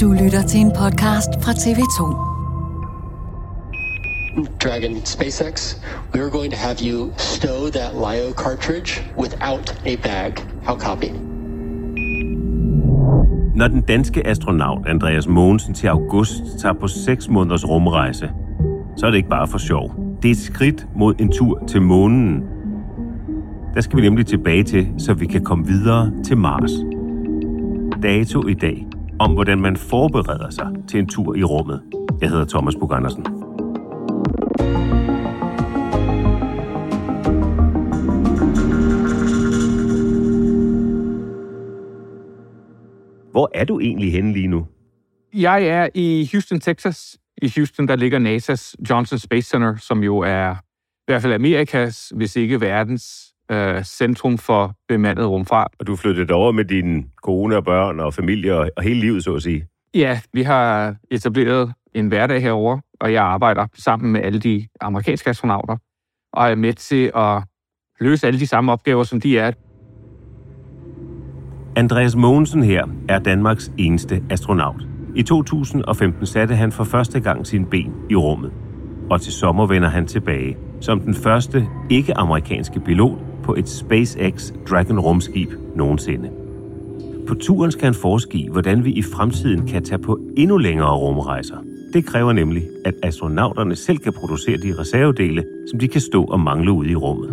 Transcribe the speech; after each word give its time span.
Du 0.00 0.12
lytter 0.12 0.42
til 0.42 0.60
en 0.60 0.70
podcast 0.70 1.30
fra 1.42 1.52
TV2. 1.52 2.00
Dragon 4.64 5.04
SpaceX, 5.04 5.76
we 6.14 6.20
are 6.20 6.30
going 6.30 6.52
to 6.52 6.58
have 6.58 6.76
you 6.82 7.12
stow 7.16 7.70
that 7.70 7.94
Lyo 7.94 8.32
cartridge 8.34 9.02
without 9.18 9.86
a 9.86 9.96
bag. 10.02 10.32
How 10.64 10.78
copy? 10.78 11.06
Når 13.54 13.68
den 13.68 13.80
danske 13.80 14.26
astronaut 14.26 14.86
Andreas 14.86 15.28
Mogensen 15.28 15.74
til 15.74 15.86
august 15.86 16.42
tager 16.58 16.74
på 16.74 16.88
6 16.88 17.28
måneders 17.28 17.68
rumrejse, 17.68 18.30
så 18.96 19.06
er 19.06 19.10
det 19.10 19.16
ikke 19.16 19.28
bare 19.28 19.48
for 19.48 19.58
sjov. 19.58 19.94
Det 20.22 20.28
er 20.28 20.32
et 20.32 20.38
skridt 20.38 20.86
mod 20.96 21.14
en 21.18 21.32
tur 21.32 21.64
til 21.66 21.82
månen. 21.82 22.42
Der 23.74 23.80
skal 23.80 23.96
vi 23.96 24.02
nemlig 24.02 24.26
tilbage 24.26 24.62
til, 24.62 24.88
så 24.98 25.14
vi 25.14 25.26
kan 25.26 25.44
komme 25.44 25.66
videre 25.66 26.12
til 26.24 26.36
Mars. 26.36 26.70
Dato 28.02 28.46
i 28.46 28.54
dag 28.54 28.86
om, 29.18 29.32
hvordan 29.32 29.60
man 29.60 29.76
forbereder 29.76 30.50
sig 30.50 30.66
til 30.88 31.00
en 31.00 31.08
tur 31.08 31.36
i 31.36 31.44
rummet. 31.44 31.82
Jeg 32.20 32.28
hedder 32.30 32.44
Thomas 32.44 32.74
Bug 32.74 32.92
Andersen. 32.92 33.26
Hvor 43.30 43.50
er 43.54 43.64
du 43.64 43.80
egentlig 43.80 44.12
henne 44.12 44.32
lige 44.32 44.48
nu? 44.48 44.66
Jeg 45.34 45.66
er 45.66 45.88
i 45.94 46.28
Houston, 46.32 46.60
Texas. 46.60 47.18
I 47.42 47.52
Houston, 47.56 47.88
der 47.88 47.96
ligger 47.96 48.18
NASA's 48.18 48.74
Johnson 48.90 49.18
Space 49.18 49.50
Center, 49.50 49.76
som 49.76 50.02
jo 50.02 50.18
er 50.18 50.52
i 50.52 51.06
hvert 51.06 51.22
fald 51.22 51.32
Amerikas, 51.32 52.12
hvis 52.16 52.36
ikke 52.36 52.60
verdens, 52.60 53.34
øh, 53.50 53.84
centrum 53.84 54.38
for 54.38 54.74
bemandet 54.88 55.26
rumfart. 55.26 55.70
Og 55.78 55.86
du 55.86 55.96
flyttede 55.96 56.32
over 56.32 56.52
med 56.52 56.64
din 56.64 57.10
kone 57.22 57.56
og 57.56 57.64
børn 57.64 58.00
og 58.00 58.14
familie 58.14 58.56
og, 58.56 58.70
og 58.76 58.82
hele 58.82 59.00
livet, 59.00 59.24
så 59.24 59.34
at 59.34 59.42
sige. 59.42 59.66
Ja, 59.94 60.20
vi 60.32 60.42
har 60.42 60.94
etableret 61.10 61.72
en 61.94 62.08
hverdag 62.08 62.42
herover, 62.42 62.78
og 63.00 63.12
jeg 63.12 63.24
arbejder 63.24 63.66
sammen 63.74 64.12
med 64.12 64.20
alle 64.22 64.40
de 64.40 64.68
amerikanske 64.80 65.30
astronauter, 65.30 65.76
og 66.32 66.50
er 66.50 66.54
med 66.54 66.72
til 66.72 67.10
at 67.14 67.42
løse 68.00 68.26
alle 68.26 68.40
de 68.40 68.46
samme 68.46 68.72
opgaver, 68.72 69.04
som 69.04 69.20
de 69.20 69.38
er. 69.38 69.52
Andreas 71.76 72.16
Mogensen 72.16 72.62
her 72.62 72.86
er 73.08 73.18
Danmarks 73.18 73.72
eneste 73.78 74.22
astronaut. 74.30 74.86
I 75.14 75.22
2015 75.22 76.26
satte 76.26 76.54
han 76.54 76.72
for 76.72 76.84
første 76.84 77.20
gang 77.20 77.46
sin 77.46 77.66
ben 77.66 77.92
i 78.10 78.16
rummet. 78.16 78.52
Og 79.10 79.20
til 79.20 79.32
sommer 79.32 79.66
vender 79.66 79.88
han 79.88 80.06
tilbage 80.06 80.56
som 80.80 81.00
den 81.00 81.14
første 81.14 81.68
ikke-amerikanske 81.90 82.80
pilot 82.80 83.18
på 83.46 83.54
et 83.54 83.68
SpaceX 83.68 84.52
Dragon 84.70 85.00
rumskib 85.00 85.50
nogensinde. 85.76 86.30
På 87.26 87.34
turen 87.34 87.70
skal 87.70 87.84
han 87.84 87.94
forske 87.94 88.38
i, 88.38 88.48
hvordan 88.52 88.84
vi 88.84 88.92
i 88.92 89.02
fremtiden 89.02 89.66
kan 89.66 89.84
tage 89.84 89.98
på 89.98 90.20
endnu 90.36 90.56
længere 90.56 90.96
rumrejser. 90.96 91.56
Det 91.92 92.06
kræver 92.06 92.32
nemlig, 92.32 92.62
at 92.84 92.94
astronauterne 93.02 93.76
selv 93.76 93.98
kan 93.98 94.12
producere 94.12 94.56
de 94.56 94.74
reservedele, 94.78 95.44
som 95.70 95.78
de 95.78 95.88
kan 95.88 96.00
stå 96.00 96.24
og 96.24 96.40
mangle 96.40 96.72
ude 96.72 96.90
i 96.90 96.96
rummet. 96.96 97.30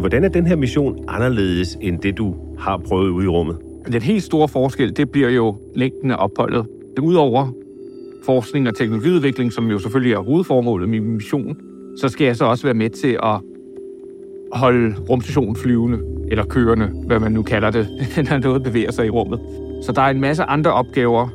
Hvordan 0.00 0.24
er 0.24 0.28
den 0.28 0.46
her 0.46 0.56
mission 0.56 1.04
anderledes 1.08 1.78
end 1.80 1.98
det, 1.98 2.18
du 2.18 2.34
har 2.58 2.76
prøvet 2.76 3.10
ude 3.10 3.24
i 3.24 3.28
rummet? 3.28 3.56
Den 3.92 4.02
helt 4.02 4.22
store 4.22 4.48
forskel, 4.48 4.96
det 4.96 5.10
bliver 5.10 5.28
jo 5.30 5.56
længden 5.74 6.10
af 6.10 6.16
opholdet. 6.18 6.66
Udover 7.02 7.52
forskning 8.24 8.68
og 8.68 8.74
teknologiudvikling, 8.74 9.52
som 9.52 9.70
jo 9.70 9.78
selvfølgelig 9.78 10.12
er 10.12 10.18
hovedformålet 10.18 10.88
med 10.88 11.00
min 11.00 11.14
mission, 11.14 11.56
så 12.00 12.08
skal 12.08 12.24
jeg 12.24 12.36
så 12.36 12.44
også 12.44 12.64
være 12.64 12.74
med 12.74 12.90
til 12.90 13.18
at 13.22 13.40
holde 14.52 14.96
rumstationen 15.08 15.56
flyvende, 15.56 15.98
eller 16.30 16.44
kørende, 16.44 16.86
hvad 17.06 17.20
man 17.20 17.32
nu 17.32 17.42
kalder 17.42 17.70
det, 17.70 17.88
når 18.30 18.38
noget 18.38 18.62
bevæger 18.62 18.92
sig 18.92 19.06
i 19.06 19.10
rummet. 19.10 19.40
Så 19.82 19.92
der 19.92 20.02
er 20.02 20.10
en 20.10 20.20
masse 20.20 20.42
andre 20.42 20.72
opgaver, 20.72 21.28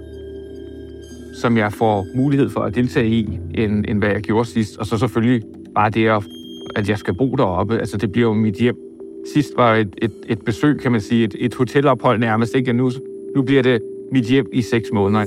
som 1.41 1.57
jeg 1.57 1.73
får 1.73 2.07
mulighed 2.15 2.49
for 2.49 2.59
at 2.61 2.75
deltage 2.75 3.07
i, 3.07 3.39
end, 3.53 3.85
end 3.87 3.99
hvad 3.99 4.09
jeg 4.09 4.21
gjorde 4.21 4.49
sidst. 4.49 4.77
Og 4.77 4.85
så 4.85 4.97
selvfølgelig 4.97 5.43
bare 5.75 5.89
det, 5.89 6.23
at 6.75 6.89
jeg 6.89 6.97
skal 6.97 7.13
bo 7.13 7.35
deroppe. 7.35 7.79
Altså, 7.79 7.97
det 7.97 8.11
bliver 8.11 8.27
jo 8.27 8.33
mit 8.33 8.55
hjem. 8.55 8.75
Sidst 9.33 9.49
var 9.57 9.75
et, 9.75 9.95
et, 10.01 10.11
et 10.29 10.41
besøg, 10.45 10.79
kan 10.79 10.91
man 10.91 11.01
sige, 11.01 11.23
et, 11.23 11.35
et 11.39 11.55
hotelophold 11.55 12.19
nærmest. 12.19 12.55
Ikke? 12.55 12.73
Nu, 12.73 12.91
nu 13.35 13.41
bliver 13.41 13.63
det 13.63 13.81
mit 14.13 14.25
hjem 14.25 14.47
i 14.53 14.61
seks 14.61 14.87
måneder. 14.93 15.25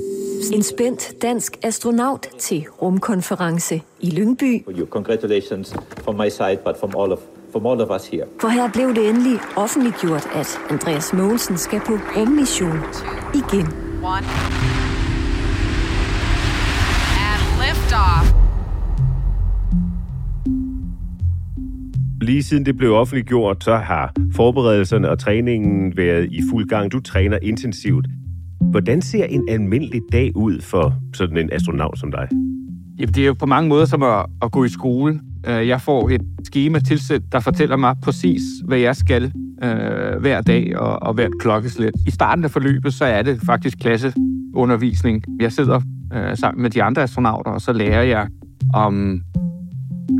En 0.53 0.63
spændt 0.63 1.21
dansk 1.21 1.57
astronaut 1.63 2.27
til 2.39 2.65
rumkonference 2.81 3.81
i 4.01 4.09
Lyngby. 4.09 4.63
Congratulations 4.89 5.75
from 6.03 6.15
my 6.15 6.29
side, 6.29 6.57
but 6.65 6.75
from 6.79 6.93
all 6.99 7.11
of 7.11 7.19
from 7.51 7.65
all 7.65 7.81
of 7.81 7.89
us 8.01 8.07
here. 8.07 8.25
For 8.41 8.47
her 8.47 8.71
blev 8.73 8.95
det 8.95 9.09
endelig 9.09 9.39
offentliggjort, 9.55 10.27
at 10.35 10.59
Andreas 10.69 11.13
Mogensen 11.13 11.57
skal 11.57 11.79
på 11.79 11.93
rummission 12.17 12.77
igen. 13.33 13.67
One. 14.03 14.25
And 17.27 17.41
liftoff. 17.61 18.33
Lige 22.21 22.43
siden 22.43 22.65
det 22.65 22.77
blev 22.77 22.93
offentliggjort, 22.93 23.63
så 23.63 23.75
har 23.75 24.13
forberedelserne 24.35 25.09
og 25.09 25.19
træningen 25.19 25.97
været 25.97 26.31
i 26.31 26.41
fuld 26.51 26.67
gang. 26.67 26.91
Du 26.91 26.99
træner 26.99 27.37
intensivt. 27.41 28.05
Hvordan 28.71 29.01
ser 29.01 29.25
en 29.25 29.49
almindelig 29.49 30.01
dag 30.11 30.31
ud 30.35 30.61
for 30.61 30.93
sådan 31.13 31.37
en 31.37 31.49
astronaut 31.53 31.99
som 31.99 32.11
dig? 32.11 32.27
Jamen, 32.99 33.13
det 33.13 33.23
er 33.23 33.27
jo 33.27 33.33
på 33.33 33.45
mange 33.45 33.69
måder 33.69 33.85
som 33.85 34.03
at, 34.03 34.25
at 34.41 34.51
gå 34.51 34.63
i 34.63 34.69
skole. 34.69 35.19
Øh, 35.47 35.67
jeg 35.67 35.81
får 35.81 36.09
et 36.09 36.21
schema 36.45 36.79
tilsæt, 36.79 37.21
der 37.31 37.39
fortæller 37.39 37.75
mig 37.75 37.95
præcis, 38.03 38.41
hvad 38.65 38.77
jeg 38.77 38.95
skal 38.95 39.23
øh, 39.63 40.19
hver 40.19 40.41
dag 40.41 40.77
og, 40.77 41.03
og 41.03 41.13
hvert 41.13 41.31
klokkeslæt. 41.39 41.93
I 42.07 42.11
starten 42.11 42.43
af 42.43 42.51
forløbet, 42.51 42.93
så 42.93 43.05
er 43.05 43.21
det 43.21 43.41
faktisk 43.45 43.77
klasseundervisning. 43.77 45.23
Jeg 45.39 45.51
sidder 45.51 45.81
øh, 46.13 46.37
sammen 46.37 46.61
med 46.61 46.69
de 46.69 46.83
andre 46.83 47.03
astronauter, 47.03 47.51
og 47.51 47.61
så 47.61 47.73
lærer 47.73 48.03
jeg 48.03 48.27
om, 48.73 49.21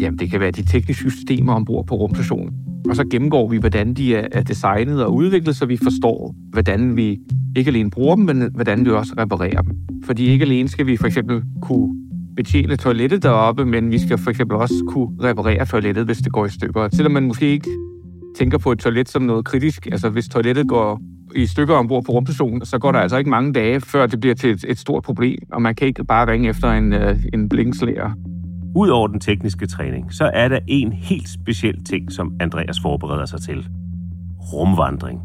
jamen 0.02 0.20
det 0.20 0.32
kan 0.32 0.40
være 0.40 0.52
de 0.52 0.66
tekniske 0.66 1.12
systemer 1.12 1.54
ombord 1.54 1.88
på 1.88 1.96
rumstationen. 1.96 2.54
Og 2.90 2.96
så 2.96 3.04
gennemgår 3.12 3.50
vi, 3.50 3.58
hvordan 3.58 3.94
de 3.94 4.16
er 4.16 4.44
designet 4.44 5.04
og 5.04 5.16
udviklet, 5.16 5.56
så 5.56 5.66
vi 5.66 5.78
forstår, 5.78 6.36
hvordan 6.52 6.96
vi 6.96 7.20
ikke 7.56 7.70
alene 7.70 7.90
bruger 7.90 8.16
dem, 8.16 8.26
men 8.26 8.50
hvordan 8.54 8.86
vi 8.86 8.90
også 8.90 9.14
reparerer 9.18 9.62
dem. 9.62 9.76
Fordi 10.06 10.26
ikke 10.26 10.46
alene 10.46 10.70
skal 10.70 10.88
vi 10.88 10.98
for 10.98 11.08
eksempel 11.08 11.44
kunne 11.62 11.96
betjene 12.36 12.76
toilettet 12.76 13.24
deroppe, 13.24 13.66
men 13.66 13.92
vi 13.92 14.00
skal 14.00 14.18
for 14.18 14.30
eksempel 14.30 14.58
også 14.58 14.84
kunne 14.88 15.08
reparere 15.24 15.66
toilettet, 15.66 16.06
hvis 16.06 16.18
det 16.18 16.32
går 16.32 16.46
i 16.46 16.50
stykker. 16.50 16.90
Selvom 16.94 17.12
man 17.12 17.24
måske 17.24 17.46
ikke 17.46 17.70
tænker 18.38 18.58
på 18.58 18.72
et 18.72 18.80
toilet 18.80 19.10
som 19.10 19.22
noget 19.22 19.46
kritisk. 19.46 19.86
Altså 19.86 20.10
hvis 20.10 20.28
toilettet 20.28 20.68
går 20.68 21.02
i 21.36 21.46
stykker 21.46 21.76
ombord 21.76 22.04
på 22.06 22.12
rumstationen, 22.12 22.66
så 22.66 22.80
går 22.80 22.92
der 22.92 23.00
altså 23.00 23.18
ikke 23.18 23.30
mange 23.30 23.54
dage, 23.54 23.82
før 23.82 24.06
det 24.06 24.20
bliver 24.20 24.36
til 24.36 24.50
et, 24.50 24.66
et 24.68 24.78
stort 24.78 25.04
problem, 25.04 25.40
og 25.52 25.62
man 25.62 25.76
kan 25.76 25.88
ikke 25.88 26.06
bare 26.06 26.32
ringe 26.32 26.50
efter 26.50 26.72
en, 26.72 26.94
øh, 26.94 27.20
en 27.34 27.50
blinkslæger. 27.50 28.12
Udover 28.78 29.08
den 29.08 29.20
tekniske 29.20 29.68
træning, 29.68 30.14
så 30.14 30.32
er 30.34 30.48
der 30.48 30.60
en 30.68 30.94
helt 30.94 31.30
speciel 31.30 31.84
ting, 31.84 32.12
som 32.12 32.34
Andreas 32.40 32.80
forbereder 32.80 33.26
sig 33.26 33.42
til. 33.42 33.68
Rumvandring. 34.54 35.20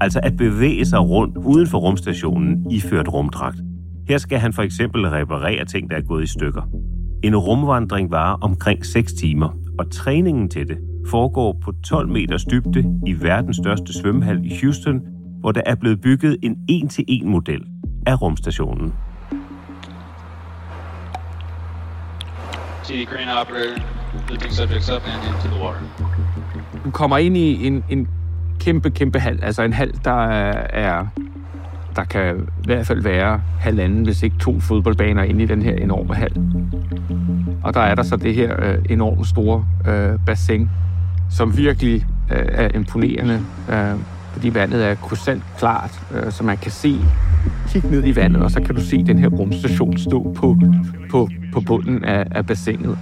Altså 0.00 0.20
at 0.22 0.36
bevæge 0.36 0.84
sig 0.84 1.00
rundt 1.00 1.36
uden 1.36 1.66
for 1.66 1.78
rumstationen 1.78 2.70
iført 2.70 3.12
rumdragt. 3.12 3.56
Her 4.08 4.18
skal 4.18 4.38
han 4.38 4.52
for 4.52 4.62
eksempel 4.62 5.08
reparere 5.08 5.64
ting, 5.64 5.90
der 5.90 5.96
er 5.96 6.00
gået 6.00 6.22
i 6.22 6.26
stykker. 6.26 6.62
En 7.24 7.36
rumvandring 7.36 8.10
varer 8.10 8.38
omkring 8.40 8.86
6 8.86 9.12
timer, 9.12 9.48
og 9.78 9.90
træningen 9.90 10.48
til 10.48 10.68
det 10.68 10.78
foregår 11.06 11.58
på 11.62 11.72
12 11.84 12.08
meters 12.08 12.44
dybde 12.44 13.00
i 13.06 13.22
verdens 13.22 13.56
største 13.56 13.92
svømmehal 13.92 14.44
i 14.44 14.58
Houston, 14.62 15.00
hvor 15.40 15.52
der 15.52 15.62
er 15.66 15.74
blevet 15.74 16.00
bygget 16.00 16.36
en 16.42 16.56
en-til-en 16.68 17.28
model 17.28 17.60
af 18.06 18.22
rumstationen. 18.22 18.92
TD 22.88 23.06
crane 23.06 23.30
operator, 23.40 23.82
lifting 24.30 24.52
subjects 24.52 24.88
up 24.88 25.02
and 25.06 25.34
into 25.34 25.48
the 25.48 25.64
water. 25.64 25.80
Du 26.84 26.90
kommer 26.90 27.18
ind 27.18 27.36
i 27.36 27.66
en, 27.66 27.84
en 27.90 28.08
kæmpe, 28.60 28.90
kæmpe 28.90 29.20
hal. 29.20 29.38
Altså 29.42 29.62
en 29.62 29.72
hal, 29.72 29.92
der 30.04 30.26
er 30.60 31.06
der 31.96 32.04
kan 32.04 32.36
i 32.38 32.66
hvert 32.66 32.86
fald 32.86 33.02
være 33.02 33.42
halvanden, 33.60 34.04
hvis 34.04 34.22
ikke 34.22 34.36
to 34.38 34.60
fodboldbaner 34.60 35.22
inde 35.22 35.42
i 35.42 35.46
den 35.46 35.62
her 35.62 35.74
enorme 35.74 36.14
hal. 36.14 36.32
Og 37.64 37.74
der 37.74 37.80
er 37.80 37.94
der 37.94 38.02
så 38.02 38.16
det 38.16 38.34
her 38.34 38.56
øh, 38.58 38.78
enormt 38.90 39.26
store 39.26 39.66
øh, 39.86 40.18
bassin, 40.26 40.70
som 41.30 41.56
virkelig 41.56 42.06
øh, 42.32 42.46
er 42.48 42.68
imponerende, 42.74 43.40
øh, 43.70 43.94
fordi 44.32 44.54
vandet 44.54 44.86
er 44.86 44.94
krystal 44.94 45.42
klart, 45.58 46.00
øh, 46.14 46.32
så 46.32 46.44
man 46.44 46.56
kan 46.56 46.70
se, 46.70 47.00
kig 47.68 47.84
ned 47.90 48.06
i 48.06 48.16
vandet, 48.16 48.42
og 48.42 48.50
så 48.50 48.62
kan 48.62 48.74
du 48.74 48.80
se 48.80 49.04
den 49.04 49.18
her 49.18 49.28
rumstation 49.28 49.98
stå 49.98 50.32
på, 50.36 50.56
på, 51.10 51.28
på 51.52 51.60
bunden 51.60 52.04
af, 52.04 52.26
af 52.30 52.46
bassinet. 52.46 52.98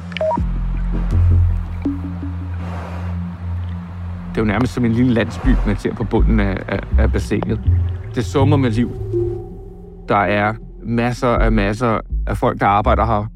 Det 4.31 4.41
er 4.43 4.45
jo 4.45 4.45
nærmest 4.45 4.75
som 4.75 4.85
en 4.85 4.93
lille 4.93 5.15
landsby, 5.15 5.49
man 5.67 5.77
ser 5.77 5.95
på 5.95 6.05
bunden 6.05 6.41
af, 6.41 6.57
af, 6.69 6.81
af 6.99 7.13
bassinet. 7.13 7.61
Det 8.15 8.25
summer 8.25 8.57
med 8.57 8.71
liv. 8.71 8.91
Der 10.09 10.17
er 10.17 10.55
masser 10.83 11.29
af 11.29 11.53
masser 11.53 12.01
af 12.27 12.37
folk, 12.37 12.61
der 12.61 12.67
arbejder 12.67 13.07
her. 13.07 13.27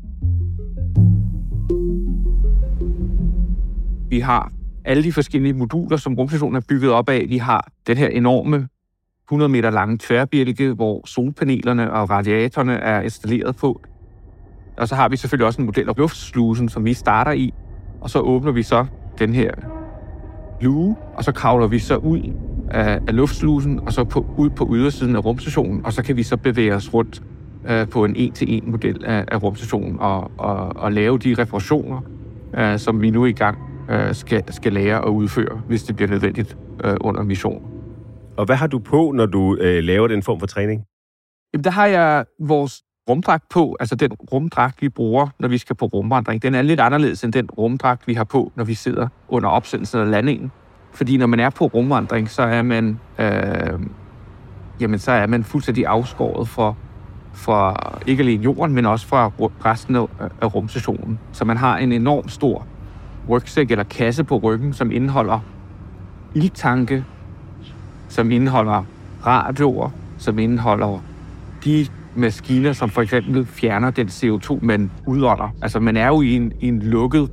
Vi 4.08 4.20
har 4.20 4.52
alle 4.90 5.02
de 5.02 5.12
forskellige 5.12 5.52
moduler, 5.52 5.96
som 5.96 6.14
rumstationen 6.14 6.56
er 6.56 6.60
bygget 6.68 6.92
op 6.92 7.08
af. 7.08 7.26
Vi 7.28 7.38
har 7.38 7.68
den 7.86 7.96
her 7.96 8.08
enorme 8.08 8.68
100 9.28 9.48
meter 9.48 9.70
lange 9.70 9.98
tværbjælke, 9.98 10.72
hvor 10.72 11.06
solpanelerne 11.06 11.92
og 11.92 12.10
radiatorerne 12.10 12.74
er 12.74 13.00
installeret 13.00 13.56
på. 13.56 13.80
Og 14.76 14.88
så 14.88 14.94
har 14.94 15.08
vi 15.08 15.16
selvfølgelig 15.16 15.46
også 15.46 15.62
en 15.62 15.66
model 15.66 15.88
af 15.88 15.94
luftslusen, 15.96 16.68
som 16.68 16.84
vi 16.84 16.94
starter 16.94 17.32
i. 17.32 17.54
Og 18.00 18.10
så 18.10 18.20
åbner 18.20 18.52
vi 18.52 18.62
så 18.62 18.86
den 19.18 19.34
her 19.34 19.50
luge, 20.60 20.96
og 21.14 21.24
så 21.24 21.32
kravler 21.32 21.66
vi 21.66 21.78
så 21.78 21.96
ud 21.96 22.32
af, 22.70 23.00
af 23.08 23.16
luftslusen, 23.16 23.80
og 23.80 23.92
så 23.92 24.04
på, 24.04 24.26
ud 24.36 24.50
på 24.50 24.68
ydersiden 24.74 25.16
af 25.16 25.24
rumstationen, 25.24 25.86
og 25.86 25.92
så 25.92 26.02
kan 26.02 26.16
vi 26.16 26.22
så 26.22 26.36
bevæge 26.36 26.74
os 26.74 26.94
rundt 26.94 27.22
øh, 27.68 27.88
på 27.88 28.04
en 28.04 28.16
en-til-en 28.16 28.70
model 28.70 29.04
af, 29.04 29.24
af 29.28 29.42
rumstationen 29.42 30.00
og, 30.00 30.30
og, 30.38 30.76
og 30.76 30.92
lave 30.92 31.18
de 31.18 31.34
reparationer, 31.38 32.00
øh, 32.54 32.78
som 32.78 33.00
vi 33.00 33.10
nu 33.10 33.22
er 33.22 33.26
i 33.26 33.32
gang 33.32 33.69
øh, 33.90 34.14
skal, 34.14 34.52
skal 34.52 34.72
lære 34.72 35.04
at 35.04 35.08
udføre, 35.08 35.62
hvis 35.66 35.82
det 35.82 35.96
bliver 35.96 36.08
nødvendigt 36.08 36.56
øh, 36.84 36.96
under 37.00 37.22
mission. 37.22 37.62
Og 38.36 38.46
hvad 38.46 38.56
har 38.56 38.66
du 38.66 38.78
på, 38.78 39.12
når 39.12 39.26
du 39.26 39.56
øh, 39.60 39.84
laver 39.84 40.08
den 40.08 40.22
form 40.22 40.40
for 40.40 40.46
træning? 40.46 40.84
Jamen, 41.52 41.64
der 41.64 41.70
har 41.70 41.86
jeg 41.86 42.24
vores 42.40 42.82
rumdragt 43.08 43.44
på, 43.50 43.76
altså 43.80 43.94
den 43.94 44.12
rumdragt, 44.12 44.82
vi 44.82 44.88
bruger, 44.88 45.28
når 45.38 45.48
vi 45.48 45.58
skal 45.58 45.76
på 45.76 45.86
rumvandring. 45.86 46.42
Den 46.42 46.54
er 46.54 46.62
lidt 46.62 46.80
anderledes 46.80 47.24
end 47.24 47.32
den 47.32 47.50
rumdragt, 47.50 48.06
vi 48.06 48.14
har 48.14 48.24
på, 48.24 48.52
når 48.56 48.64
vi 48.64 48.74
sidder 48.74 49.08
under 49.28 49.48
opsendelsen 49.48 50.00
af 50.00 50.10
landingen. 50.10 50.52
Fordi 50.92 51.16
når 51.16 51.26
man 51.26 51.40
er 51.40 51.50
på 51.50 51.66
rumvandring, 51.66 52.30
så 52.30 52.42
er 52.42 52.62
man, 52.62 53.00
øh, 53.18 53.80
jamen, 54.80 54.98
så 54.98 55.12
er 55.12 55.26
man 55.26 55.44
fuldstændig 55.44 55.86
afskåret 55.86 56.48
fra, 56.48 56.74
fra 57.32 57.76
ikke 58.06 58.22
alene 58.22 58.42
jorden, 58.42 58.74
men 58.74 58.86
også 58.86 59.06
fra 59.06 59.32
resten 59.64 59.96
af, 59.96 60.06
af 60.42 60.54
rumstationen. 60.54 61.18
Så 61.32 61.44
man 61.44 61.56
har 61.56 61.78
en 61.78 61.92
enorm 61.92 62.28
stor 62.28 62.66
rygsæk 63.30 63.70
eller 63.70 63.84
kasse 63.84 64.24
på 64.24 64.36
ryggen, 64.38 64.72
som 64.72 64.90
indeholder 64.90 65.40
ildtanke, 66.34 67.04
som 68.08 68.30
indeholder 68.30 68.84
radioer, 69.26 69.90
som 70.18 70.38
indeholder 70.38 71.02
de 71.64 71.86
maskiner, 72.14 72.72
som 72.72 72.90
for 72.90 73.02
eksempel 73.02 73.46
fjerner 73.46 73.90
den 73.90 74.08
CO2, 74.08 74.58
man 74.62 74.90
udånder. 75.06 75.54
Altså 75.62 75.80
man 75.80 75.96
er 75.96 76.06
jo 76.06 76.22
i 76.22 76.36
en, 76.36 76.52
i 76.60 76.68
en 76.68 76.82
lukket 76.82 77.30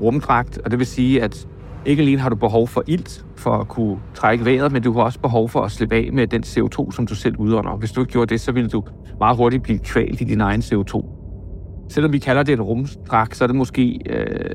rumdragt, 0.00 0.58
og 0.58 0.70
det 0.70 0.78
vil 0.78 0.86
sige, 0.86 1.22
at 1.22 1.48
ikke 1.86 2.02
alene 2.02 2.20
har 2.20 2.28
du 2.28 2.36
behov 2.36 2.68
for 2.68 2.84
ilt 2.86 3.24
for 3.36 3.50
at 3.50 3.68
kunne 3.68 3.98
trække 4.14 4.44
vejret, 4.44 4.72
men 4.72 4.82
du 4.82 4.92
har 4.92 5.02
også 5.02 5.20
behov 5.20 5.48
for 5.48 5.60
at 5.60 5.70
slippe 5.70 5.94
af 5.94 6.10
med 6.12 6.26
den 6.26 6.42
CO2, 6.42 6.92
som 6.92 7.06
du 7.06 7.14
selv 7.14 7.36
udånder. 7.36 7.76
Hvis 7.76 7.92
du 7.92 8.00
ikke 8.00 8.12
gjorde 8.12 8.26
det, 8.26 8.40
så 8.40 8.52
ville 8.52 8.70
du 8.70 8.84
meget 9.18 9.36
hurtigt 9.36 9.62
blive 9.62 9.78
kvalt 9.78 10.20
i 10.20 10.24
din 10.24 10.40
egen 10.40 10.60
CO2. 10.60 11.04
Selvom 11.88 12.12
vi 12.12 12.18
kalder 12.18 12.42
det 12.42 12.52
en 12.52 12.62
rumdragt, 12.62 13.36
så 13.36 13.44
er 13.44 13.46
det 13.46 13.56
måske 13.56 14.00
øh, 14.10 14.54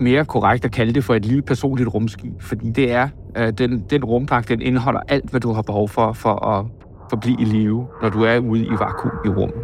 mere 0.00 0.24
korrekt 0.24 0.64
at 0.64 0.72
kalde 0.72 0.92
det 0.92 1.04
for 1.04 1.14
et 1.14 1.24
lille 1.24 1.42
personligt 1.42 1.94
rumskib, 1.94 2.32
fordi 2.40 2.70
det 2.70 2.92
er, 2.92 3.08
øh, 3.36 3.52
den, 3.58 3.84
den 3.90 4.04
rumdragt, 4.04 4.48
den 4.48 4.62
indeholder 4.62 5.00
alt, 5.08 5.30
hvad 5.30 5.40
du 5.40 5.52
har 5.52 5.62
behov 5.62 5.88
for, 5.88 6.12
for 6.12 6.46
at 6.46 6.66
forblive 7.10 7.36
i 7.40 7.44
live, 7.44 7.86
når 8.02 8.08
du 8.08 8.22
er 8.22 8.38
ude 8.38 8.66
i 8.66 8.70
vakuum 8.70 9.12
i 9.24 9.28
rummet. 9.28 9.56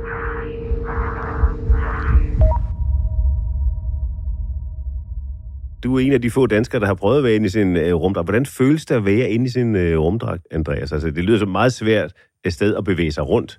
Du 5.82 5.96
er 5.96 6.00
en 6.00 6.12
af 6.12 6.22
de 6.22 6.30
få 6.30 6.46
danskere, 6.46 6.80
der 6.80 6.86
har 6.86 6.94
prøvet 6.94 7.18
at 7.18 7.24
være 7.24 7.34
inde 7.34 7.46
i 7.46 7.48
sin 7.48 7.76
øh, 7.76 7.94
rumdragt. 7.94 8.26
Hvordan 8.26 8.46
føles 8.46 8.86
det 8.86 8.94
at 8.94 9.04
være 9.04 9.30
inde 9.30 9.46
i 9.46 9.48
sin 9.48 9.76
øh, 9.76 9.98
rumdragt, 9.98 10.46
Andreas? 10.50 10.92
Altså, 10.92 11.10
det 11.10 11.24
lyder 11.24 11.38
så 11.38 11.46
meget 11.46 11.72
svært 11.72 12.12
et 12.44 12.52
sted 12.52 12.76
at 12.76 12.84
bevæge 12.84 13.12
sig 13.12 13.28
rundt. 13.28 13.58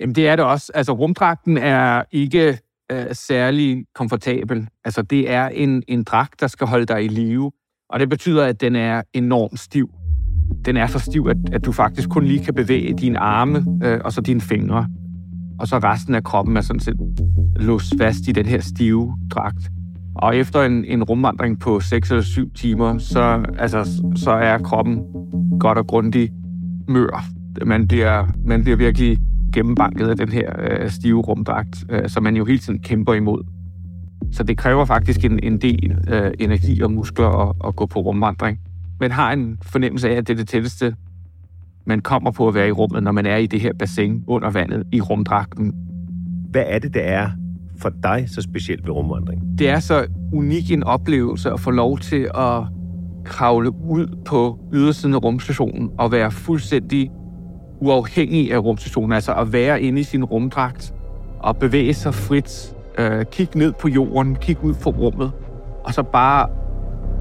Jamen, 0.00 0.14
det 0.14 0.28
er 0.28 0.36
det 0.36 0.44
også. 0.44 0.72
Altså, 0.74 0.92
rumdragten 0.92 1.58
er 1.58 2.02
ikke 2.12 2.58
øh, 2.90 3.06
særlig 3.12 3.84
komfortabel. 3.94 4.68
Altså, 4.84 5.02
det 5.02 5.30
er 5.30 5.48
en, 5.48 5.82
en 5.88 6.04
dragt, 6.04 6.40
der 6.40 6.46
skal 6.46 6.66
holde 6.66 6.86
dig 6.86 7.04
i 7.04 7.08
live. 7.08 7.52
Og 7.90 8.00
det 8.00 8.08
betyder, 8.08 8.44
at 8.44 8.60
den 8.60 8.76
er 8.76 9.02
enormt 9.12 9.60
stiv. 9.60 9.90
Den 10.64 10.76
er 10.76 10.86
så 10.86 10.98
stiv, 10.98 11.26
at, 11.30 11.36
at 11.52 11.64
du 11.64 11.72
faktisk 11.72 12.08
kun 12.08 12.24
lige 12.24 12.44
kan 12.44 12.54
bevæge 12.54 12.94
dine 12.94 13.18
arme 13.18 13.64
øh, 13.84 14.00
og 14.04 14.12
så 14.12 14.20
dine 14.20 14.40
fingre. 14.40 14.88
Og 15.60 15.68
så 15.68 15.78
resten 15.78 16.14
af 16.14 16.24
kroppen 16.24 16.56
er 16.56 16.60
sådan 16.60 16.80
set 16.80 16.96
låst 17.56 17.94
fast 17.98 18.28
i 18.28 18.32
den 18.32 18.46
her 18.46 18.60
stive 18.60 19.16
dragt. 19.30 19.70
Og 20.14 20.36
efter 20.36 20.62
en, 20.62 20.84
en 20.84 21.02
rumvandring 21.02 21.60
på 21.60 21.80
6 21.80 22.10
eller 22.10 22.22
7 22.22 22.52
timer, 22.54 22.98
så, 22.98 23.44
altså, 23.58 24.02
så 24.16 24.30
er 24.30 24.58
kroppen 24.58 25.02
godt 25.60 25.78
og 25.78 25.86
grundigt 25.86 26.32
mør. 26.88 27.24
Man 27.66 27.88
bliver, 27.88 28.26
man 28.44 28.62
bliver 28.62 28.76
virkelig 28.76 29.18
gennembanket 29.52 30.08
af 30.08 30.16
den 30.16 30.28
her 30.28 30.52
øh, 30.58 30.90
stive 30.90 31.20
rumdragt, 31.20 31.84
øh, 31.90 32.08
som 32.08 32.22
man 32.22 32.36
jo 32.36 32.44
hele 32.44 32.58
tiden 32.58 32.82
kæmper 32.82 33.14
imod. 33.14 33.42
Så 34.32 34.42
det 34.42 34.58
kræver 34.58 34.84
faktisk 34.84 35.24
en, 35.24 35.40
en 35.42 35.58
del 35.58 35.98
øh, 36.08 36.32
energi 36.38 36.80
og 36.80 36.92
muskler 36.92 37.48
at, 37.48 37.56
at 37.66 37.76
gå 37.76 37.86
på 37.86 38.00
rumvandring. 38.00 38.58
Man 39.00 39.10
har 39.10 39.32
en 39.32 39.58
fornemmelse 39.62 40.10
af, 40.10 40.14
at 40.14 40.28
det 40.28 40.32
er 40.32 40.36
det 40.36 40.48
tætteste, 40.48 40.94
man 41.86 42.00
kommer 42.00 42.30
på 42.30 42.48
at 42.48 42.54
være 42.54 42.68
i 42.68 42.72
rummet, 42.72 43.02
når 43.02 43.12
man 43.12 43.26
er 43.26 43.36
i 43.36 43.46
det 43.46 43.60
her 43.60 43.72
bassin 43.78 44.24
under 44.26 44.50
vandet 44.50 44.84
i 44.92 45.00
rumdragten. 45.00 45.74
Hvad 46.50 46.64
er 46.66 46.78
det, 46.78 46.94
der 46.94 47.00
er 47.00 47.30
for 47.78 47.92
dig 48.02 48.24
så 48.26 48.42
specielt 48.42 48.86
ved 48.86 48.92
rumvandring? 48.92 49.58
Det 49.58 49.68
er 49.68 49.80
så 49.80 50.06
unik 50.32 50.70
en 50.70 50.84
oplevelse 50.84 51.50
at 51.50 51.60
få 51.60 51.70
lov 51.70 51.98
til 51.98 52.30
at 52.34 52.62
kravle 53.24 53.70
ud 53.70 54.16
på 54.26 54.58
ydersiden 54.72 55.14
af 55.14 55.22
rumstationen 55.22 55.90
og 55.98 56.12
være 56.12 56.30
fuldstændig 56.30 57.10
uafhængig 57.80 58.52
af 58.52 58.58
rumstationen, 58.58 59.12
altså 59.12 59.32
at 59.32 59.52
være 59.52 59.82
inde 59.82 60.00
i 60.00 60.02
sin 60.02 60.24
rumdragt 60.24 60.94
og 61.38 61.56
bevæge 61.56 61.94
sig 61.94 62.14
frit, 62.14 62.74
øh, 62.98 63.24
kigge 63.24 63.58
ned 63.58 63.72
på 63.72 63.88
jorden, 63.88 64.36
kigge 64.36 64.64
ud 64.64 64.74
på 64.74 64.90
rummet, 64.90 65.32
og 65.84 65.94
så 65.94 66.02
bare 66.02 66.48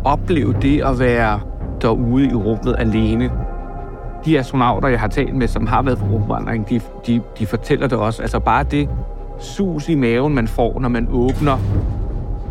opleve 0.03 0.55
det 0.61 0.81
at 0.81 0.99
være 0.99 1.39
derude 1.81 2.25
i 2.25 2.33
rummet 2.33 2.75
alene. 2.79 3.31
De 4.25 4.39
astronauter, 4.39 4.87
jeg 4.87 4.99
har 4.99 5.07
talt 5.07 5.35
med, 5.35 5.47
som 5.47 5.67
har 5.67 5.81
været 5.81 5.97
på 5.97 6.05
rumvandring, 6.05 6.69
de, 6.69 6.81
de, 7.07 7.21
de 7.39 7.45
fortæller 7.45 7.87
det 7.87 7.97
også. 7.97 8.21
Altså 8.21 8.39
bare 8.39 8.63
det 8.63 8.89
sus 9.39 9.89
i 9.89 9.95
maven, 9.95 10.35
man 10.35 10.47
får, 10.47 10.79
når 10.79 10.89
man 10.89 11.07
åbner 11.11 11.57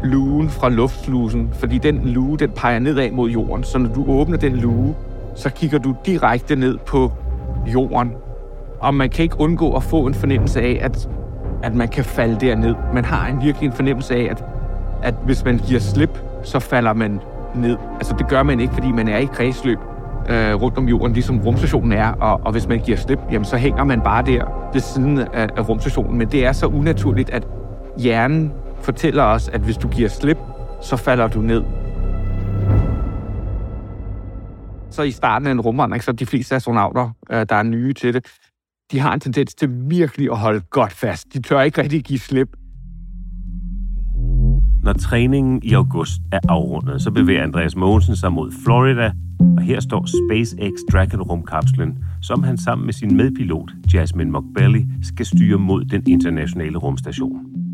lugen 0.03 0.50
fra 0.50 0.69
luftslusen. 0.69 1.50
Fordi 1.53 1.79
den 1.79 2.00
luge, 2.05 2.38
den 2.38 2.50
peger 2.50 2.79
nedad 2.79 3.11
mod 3.11 3.31
jorden. 3.31 3.65
Så 3.65 3.79
når 3.79 3.88
du 3.88 4.05
åbner 4.09 4.37
den 4.37 4.57
luge, 4.57 4.95
så 5.35 5.50
kigger 5.50 5.79
du 5.79 5.95
direkte 6.07 6.57
ned 6.57 6.79
på 6.87 7.12
jorden. 7.67 8.12
Og 8.81 8.95
man 8.95 9.11
kan 9.11 9.23
ikke 9.23 9.41
undgå 9.41 9.77
at 9.77 9.83
få 9.83 10.07
en 10.07 10.15
fornemmelse 10.15 10.61
af, 10.61 10.79
at, 10.83 11.09
at 11.62 11.75
man 11.75 11.88
kan 11.88 12.05
falde 12.05 12.47
derned. 12.47 12.75
Man 12.95 13.05
har 13.05 13.27
en 13.27 13.43
virkelig 13.43 13.67
en 13.67 13.73
fornemmelse 13.73 14.15
af, 14.15 14.29
at, 14.31 14.45
at 15.03 15.15
hvis 15.25 15.45
man 15.45 15.59
giver 15.59 15.81
slip, 15.81 16.19
så 16.43 16.59
falder 16.59 16.93
man 16.93 17.21
ned. 17.55 17.77
Altså 17.95 18.15
det 18.19 18.29
gør 18.29 18.43
man 18.43 18.61
ikke, 18.61 18.75
fordi 18.75 18.93
man 18.93 19.09
er 19.09 19.19
i 19.19 19.25
kredsløb 19.25 19.79
øh, 20.29 20.55
rundt 20.55 20.79
om 20.79 20.88
jorden, 20.88 21.12
ligesom 21.12 21.41
rumstationen 21.41 21.93
er, 21.93 22.12
og, 22.12 22.41
og 22.45 22.53
hvis 22.53 22.69
man 22.69 22.79
giver 22.79 22.97
slip, 22.97 23.19
jamen 23.33 23.45
så 23.45 23.57
hænger 23.57 23.85
man 23.85 24.00
bare 24.00 24.23
der 24.23 24.71
ved 24.73 24.81
siden 24.81 25.19
af, 25.19 25.49
af 25.57 25.69
rumstationen. 25.69 26.19
Men 26.19 26.29
det 26.29 26.47
er 26.47 26.53
så 26.53 26.67
unaturligt, 26.67 27.31
at 27.31 27.47
hjernen 27.99 28.53
fortæller 28.81 29.23
os, 29.23 29.49
at 29.49 29.61
hvis 29.61 29.77
du 29.77 29.88
giver 29.88 30.09
slip, 30.09 30.38
så 30.81 30.97
falder 30.97 31.29
du 31.29 31.41
ned. 31.41 31.62
Så 34.90 35.02
i 35.02 35.11
starten 35.11 35.49
af 35.49 35.52
en 35.52 35.61
rumvandring, 35.61 36.04
så 36.04 36.12
de 36.12 36.26
fleste 36.26 36.54
astronauter, 36.54 37.11
øh, 37.30 37.47
der 37.49 37.54
er 37.54 37.62
nye 37.62 37.92
til 37.92 38.14
det, 38.14 38.26
de 38.92 38.99
har 38.99 39.14
en 39.14 39.21
tendens 39.21 39.54
til 39.54 39.68
virkelig 39.73 40.30
at 40.30 40.38
holde 40.38 40.61
godt 40.71 40.92
fast. 40.92 41.35
De 41.35 41.42
tør 41.42 41.61
ikke 41.61 41.83
rigtig 41.83 42.04
give 42.04 42.18
slip. 42.18 42.57
Når 44.83 44.92
træningen 44.92 45.61
i 45.62 45.73
august 45.73 46.21
er 46.33 46.40
afrundet, 46.49 47.02
så 47.02 47.11
bevæger 47.11 47.42
Andreas 47.42 47.76
Mogensen 47.76 48.16
sig 48.16 48.33
mod 48.33 48.52
Florida, 48.64 49.12
og 49.57 49.62
her 49.62 49.80
står 49.80 50.07
SpaceX 50.07 50.73
Dragon-rumkapslen, 50.92 52.04
som 52.23 52.42
han 52.42 52.57
sammen 52.59 52.85
med 52.85 52.92
sin 52.92 53.16
medpilot 53.16 53.71
Jasmine 53.95 54.38
McBelly, 54.38 54.83
skal 55.02 55.26
styre 55.26 55.59
mod 55.59 55.85
den 55.85 56.02
internationale 56.07 56.78
rumstation. 56.78 57.68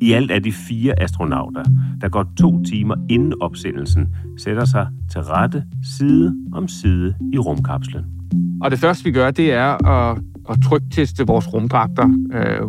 I 0.00 0.12
alt 0.12 0.30
er 0.30 0.38
de 0.38 0.52
fire 0.52 1.02
astronauter, 1.02 1.64
der 2.00 2.08
går 2.08 2.26
to 2.38 2.62
timer 2.62 2.94
inden 3.10 3.34
opsendelsen 3.40 4.08
sætter 4.38 4.64
sig 4.64 4.86
til 5.10 5.20
rette 5.20 5.64
side 5.98 6.34
om 6.52 6.68
side 6.68 7.14
i 7.32 7.38
rumkapslen. 7.38 8.04
Og 8.62 8.70
det 8.70 8.78
første, 8.78 9.04
vi 9.04 9.12
gør, 9.12 9.30
det 9.30 9.52
er 9.52 9.86
at, 9.86 10.18
at 10.50 10.56
trykteste 10.64 11.26
vores 11.26 11.52
rumdragter, 11.52 12.08
øh, 12.32 12.60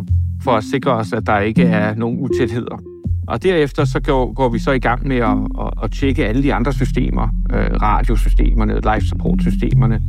for 0.42 0.50
at 0.50 0.64
sikre 0.64 0.90
os, 0.92 1.12
at 1.12 1.26
der 1.26 1.38
ikke 1.38 1.62
er 1.62 1.94
nogen 1.94 2.18
utætheder. 2.20 2.82
Og 3.28 3.42
derefter 3.42 3.84
så 3.84 4.00
går, 4.00 4.32
går 4.32 4.48
vi 4.48 4.58
så 4.58 4.70
i 4.72 4.78
gang 4.78 5.06
med 5.06 5.16
at, 5.16 5.38
at, 5.60 5.84
at 5.84 5.92
tjekke 5.92 6.26
alle 6.26 6.42
de 6.42 6.54
andre 6.54 6.72
systemer, 6.72 7.28
øh, 7.52 7.82
radiosystemerne, 7.82 8.74
life 8.74 9.06
support 9.06 9.42
systemerne. 9.42 10.00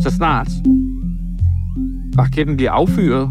Så 0.00 0.10
snart 0.10 0.48
raketten 2.18 2.56
bliver 2.56 2.70
affyret, 2.70 3.30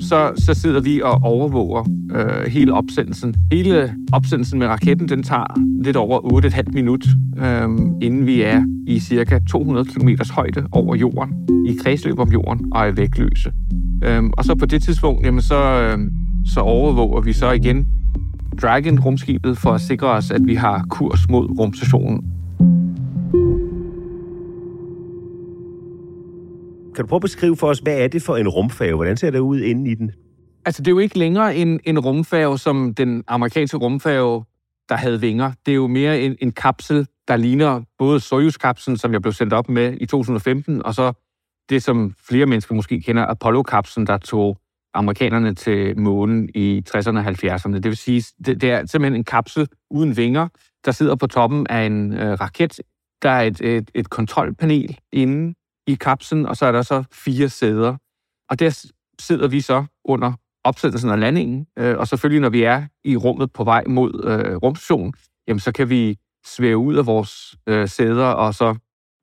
så, 0.00 0.32
så 0.36 0.54
sidder 0.54 0.80
vi 0.80 1.00
og 1.02 1.12
overvåger 1.22 1.84
øh, 2.14 2.46
hele 2.46 2.72
opsendelsen. 2.72 3.34
Hele 3.52 3.94
opsendelsen 4.12 4.58
med 4.58 4.66
raketten, 4.66 5.08
den 5.08 5.22
tager 5.22 5.60
lidt 5.84 5.96
over 5.96 6.42
8,5 6.44 6.62
minut, 6.72 7.06
øh, 7.38 7.68
inden 8.02 8.26
vi 8.26 8.42
er 8.42 8.64
i 8.86 9.00
cirka 9.00 9.38
200 9.48 9.86
km 9.86 10.08
højde 10.30 10.66
over 10.72 10.94
jorden, 10.94 11.48
i 11.66 11.76
kredsløb 11.82 12.18
om 12.18 12.32
jorden 12.32 12.72
og 12.72 12.86
er 12.86 12.90
vægtløse. 12.90 13.52
Øh, 14.04 14.22
og 14.32 14.44
så 14.44 14.54
på 14.54 14.66
det 14.66 14.82
tidspunkt, 14.82 15.26
jamen 15.26 15.42
så, 15.42 15.64
øh, 15.64 15.98
så 16.54 16.60
overvåger 16.60 17.20
vi 17.20 17.32
så 17.32 17.50
igen 17.50 17.86
Dragon-rumskibet 18.62 19.58
for 19.58 19.70
at 19.70 19.80
sikre 19.80 20.08
os, 20.08 20.30
at 20.30 20.40
vi 20.44 20.54
har 20.54 20.86
kurs 20.90 21.28
mod 21.28 21.58
rumstationen. 21.58 22.24
Kan 26.94 27.04
du 27.04 27.08
prøve 27.08 27.18
at 27.18 27.22
beskrive 27.22 27.56
for 27.56 27.66
os, 27.66 27.78
hvad 27.78 27.98
er 27.98 28.08
det 28.08 28.22
for 28.22 28.36
en 28.36 28.48
rumfærge? 28.48 28.94
Hvordan 28.94 29.16
ser 29.16 29.30
det 29.30 29.38
ud 29.38 29.60
inde 29.60 29.90
i 29.90 29.94
den? 29.94 30.10
Altså, 30.64 30.82
det 30.82 30.88
er 30.88 30.92
jo 30.92 30.98
ikke 30.98 31.18
længere 31.18 31.56
en, 31.56 31.80
en 31.84 31.98
rumfærge, 31.98 32.58
som 32.58 32.94
den 32.94 33.24
amerikanske 33.26 33.76
rumfærge, 33.76 34.44
der 34.88 34.96
havde 34.96 35.20
vinger. 35.20 35.52
Det 35.66 35.72
er 35.72 35.76
jo 35.76 35.86
mere 35.86 36.20
en, 36.20 36.36
en 36.40 36.52
kapsel, 36.52 37.06
der 37.28 37.36
ligner 37.36 37.82
både 37.98 38.20
Soyuz-kapslen, 38.20 38.96
som 38.96 39.12
jeg 39.12 39.22
blev 39.22 39.32
sendt 39.32 39.52
op 39.52 39.68
med 39.68 39.96
i 40.00 40.06
2015, 40.06 40.82
og 40.86 40.94
så 40.94 41.12
det, 41.68 41.82
som 41.82 42.14
flere 42.28 42.46
mennesker 42.46 42.74
måske 42.74 43.00
kender, 43.00 43.26
Apollo-kapslen, 43.26 44.06
der 44.06 44.18
tog 44.18 44.58
amerikanerne 44.94 45.54
til 45.54 45.98
månen 45.98 46.48
i 46.54 46.82
60'erne 46.88 47.18
og 47.18 47.26
70'erne. 47.26 47.72
Det 47.72 47.84
vil 47.84 47.96
sige, 47.96 48.24
det, 48.46 48.60
det 48.60 48.70
er 48.70 48.86
simpelthen 48.86 49.14
en 49.20 49.24
kapsel 49.24 49.68
uden 49.90 50.16
vinger, 50.16 50.48
der 50.84 50.92
sidder 50.92 51.16
på 51.16 51.26
toppen 51.26 51.66
af 51.66 51.86
en 51.86 52.12
øh, 52.12 52.40
raket. 52.40 52.80
Der 53.22 53.30
er 53.30 53.42
et, 53.42 53.60
et, 53.60 53.90
et 53.94 54.10
kontrolpanel 54.10 54.98
inde 55.12 55.54
i 55.86 55.94
kapslen, 55.94 56.46
og 56.46 56.56
så 56.56 56.66
er 56.66 56.72
der 56.72 56.82
så 56.82 57.04
fire 57.12 57.48
sæder. 57.48 57.96
Og 58.48 58.58
der 58.58 58.88
sidder 59.18 59.48
vi 59.48 59.60
så 59.60 59.84
under 60.04 60.32
opsættelsen 60.64 61.10
af 61.10 61.20
landingen, 61.20 61.66
øh, 61.78 61.98
og 61.98 62.08
selvfølgelig 62.08 62.40
når 62.40 62.48
vi 62.48 62.62
er 62.62 62.82
i 63.04 63.16
rummet 63.16 63.52
på 63.52 63.64
vej 63.64 63.84
mod 63.86 64.24
øh, 64.24 64.56
rumstationen, 64.56 65.14
jamen 65.48 65.60
så 65.60 65.72
kan 65.72 65.90
vi 65.90 66.18
svæve 66.46 66.78
ud 66.78 66.96
af 66.96 67.06
vores 67.06 67.54
øh, 67.66 67.88
sæder 67.88 68.26
og 68.26 68.54
så 68.54 68.74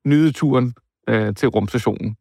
nyde 0.06 0.32
turen 0.32 0.74
øh, 1.08 1.34
til 1.34 1.48
rumstationen. 1.48 2.16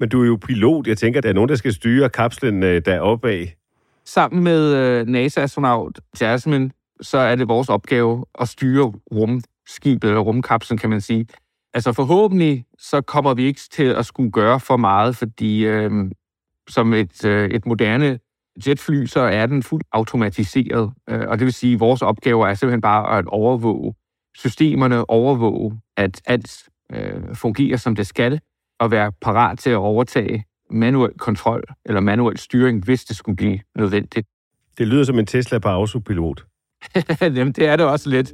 Men 0.00 0.08
du 0.08 0.22
er 0.22 0.26
jo 0.26 0.36
pilot. 0.36 0.86
Jeg 0.86 0.98
tænker, 0.98 1.20
der 1.20 1.28
er 1.28 1.32
nogen, 1.32 1.48
der 1.48 1.56
skal 1.56 1.72
styre 1.72 2.08
kapslen 2.08 2.62
øh, 2.62 2.82
deroppe 2.84 3.30
af. 3.30 3.56
Sammen 4.04 4.44
med 4.44 4.74
øh, 4.74 5.06
NASA-astronaut 5.06 6.00
Jasmine, 6.20 6.70
så 7.00 7.18
er 7.18 7.34
det 7.34 7.48
vores 7.48 7.68
opgave 7.68 8.24
at 8.40 8.48
styre 8.48 8.92
rumskibet, 9.12 10.08
eller 10.08 10.20
rumkapslen, 10.20 10.78
kan 10.78 10.90
man 10.90 11.00
sige. 11.00 11.26
Altså 11.74 11.92
forhåbentlig, 11.92 12.64
så 12.78 13.00
kommer 13.00 13.34
vi 13.34 13.44
ikke 13.44 13.60
til 13.72 13.84
at 13.84 14.06
skulle 14.06 14.30
gøre 14.30 14.60
for 14.60 14.76
meget, 14.76 15.16
fordi 15.16 15.64
øh, 15.64 16.10
som 16.70 16.94
et, 16.94 17.24
øh, 17.24 17.50
et 17.50 17.66
moderne 17.66 18.18
jetfly, 18.66 19.04
så 19.04 19.20
er 19.20 19.46
den 19.46 19.62
fuldt 19.62 19.86
automatiseret. 19.92 20.92
Øh, 21.10 21.28
og 21.28 21.38
det 21.38 21.44
vil 21.44 21.52
sige, 21.52 21.74
at 21.74 21.80
vores 21.80 22.02
opgave 22.02 22.48
er 22.48 22.54
simpelthen 22.54 22.80
bare 22.80 23.18
at 23.18 23.26
overvåge 23.26 23.94
systemerne, 24.36 25.10
overvåge, 25.10 25.80
at 25.96 26.22
alt 26.26 26.68
øh, 26.92 27.34
fungerer, 27.34 27.76
som 27.76 27.96
det 27.96 28.06
skal, 28.06 28.40
og 28.80 28.90
være 28.90 29.12
parat 29.12 29.58
til 29.58 29.70
at 29.70 29.76
overtage 29.76 30.44
manuel 30.70 31.12
kontrol 31.18 31.62
eller 31.84 32.00
manuel 32.00 32.38
styring, 32.38 32.84
hvis 32.84 33.04
det 33.04 33.16
skulle 33.16 33.36
blive 33.36 33.60
nødvendigt. 33.76 34.26
Det 34.78 34.88
lyder 34.88 35.04
som 35.04 35.18
en 35.18 35.26
Tesla 35.26 35.58
på 35.58 35.68
autopilot. 35.68 36.44
Jamen, 37.22 37.52
det 37.52 37.66
er 37.66 37.76
det 37.76 37.86
også 37.86 38.10
lidt. 38.10 38.32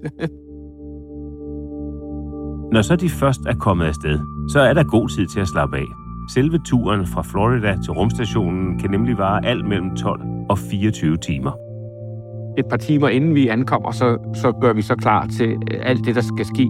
Når 2.73 2.83
så 2.83 2.97
de 2.97 3.11
først 3.11 3.41
er 3.47 3.55
kommet 3.55 3.87
afsted, 3.87 4.19
så 4.53 4.61
er 4.61 4.75
der 4.75 4.85
god 4.85 5.09
tid 5.09 5.27
til 5.27 5.41
at 5.41 5.49
slappe 5.49 5.77
af. 5.77 6.06
Selve 6.29 6.59
turen 6.59 7.07
fra 7.07 7.23
Florida 7.23 7.77
til 7.83 7.93
rumstationen 7.93 8.79
kan 8.79 8.91
nemlig 8.91 9.19
vare 9.19 9.47
alt 9.47 9.69
mellem 9.69 9.97
12 9.97 10.21
og 10.49 10.59
24 10.59 11.17
timer. 11.17 11.53
Et 12.59 12.67
par 12.71 12.77
timer 12.77 13.09
inden 13.09 13.35
vi 13.35 13.49
ankommer, 13.49 13.91
så, 13.91 14.19
så 14.35 14.53
gør 14.61 14.73
vi 14.73 14.83
så 14.83 14.95
klar 14.97 15.27
til 15.27 15.57
alt 15.83 16.05
det, 16.05 16.15
der 16.15 16.21
skal 16.21 16.47
ske 16.47 16.63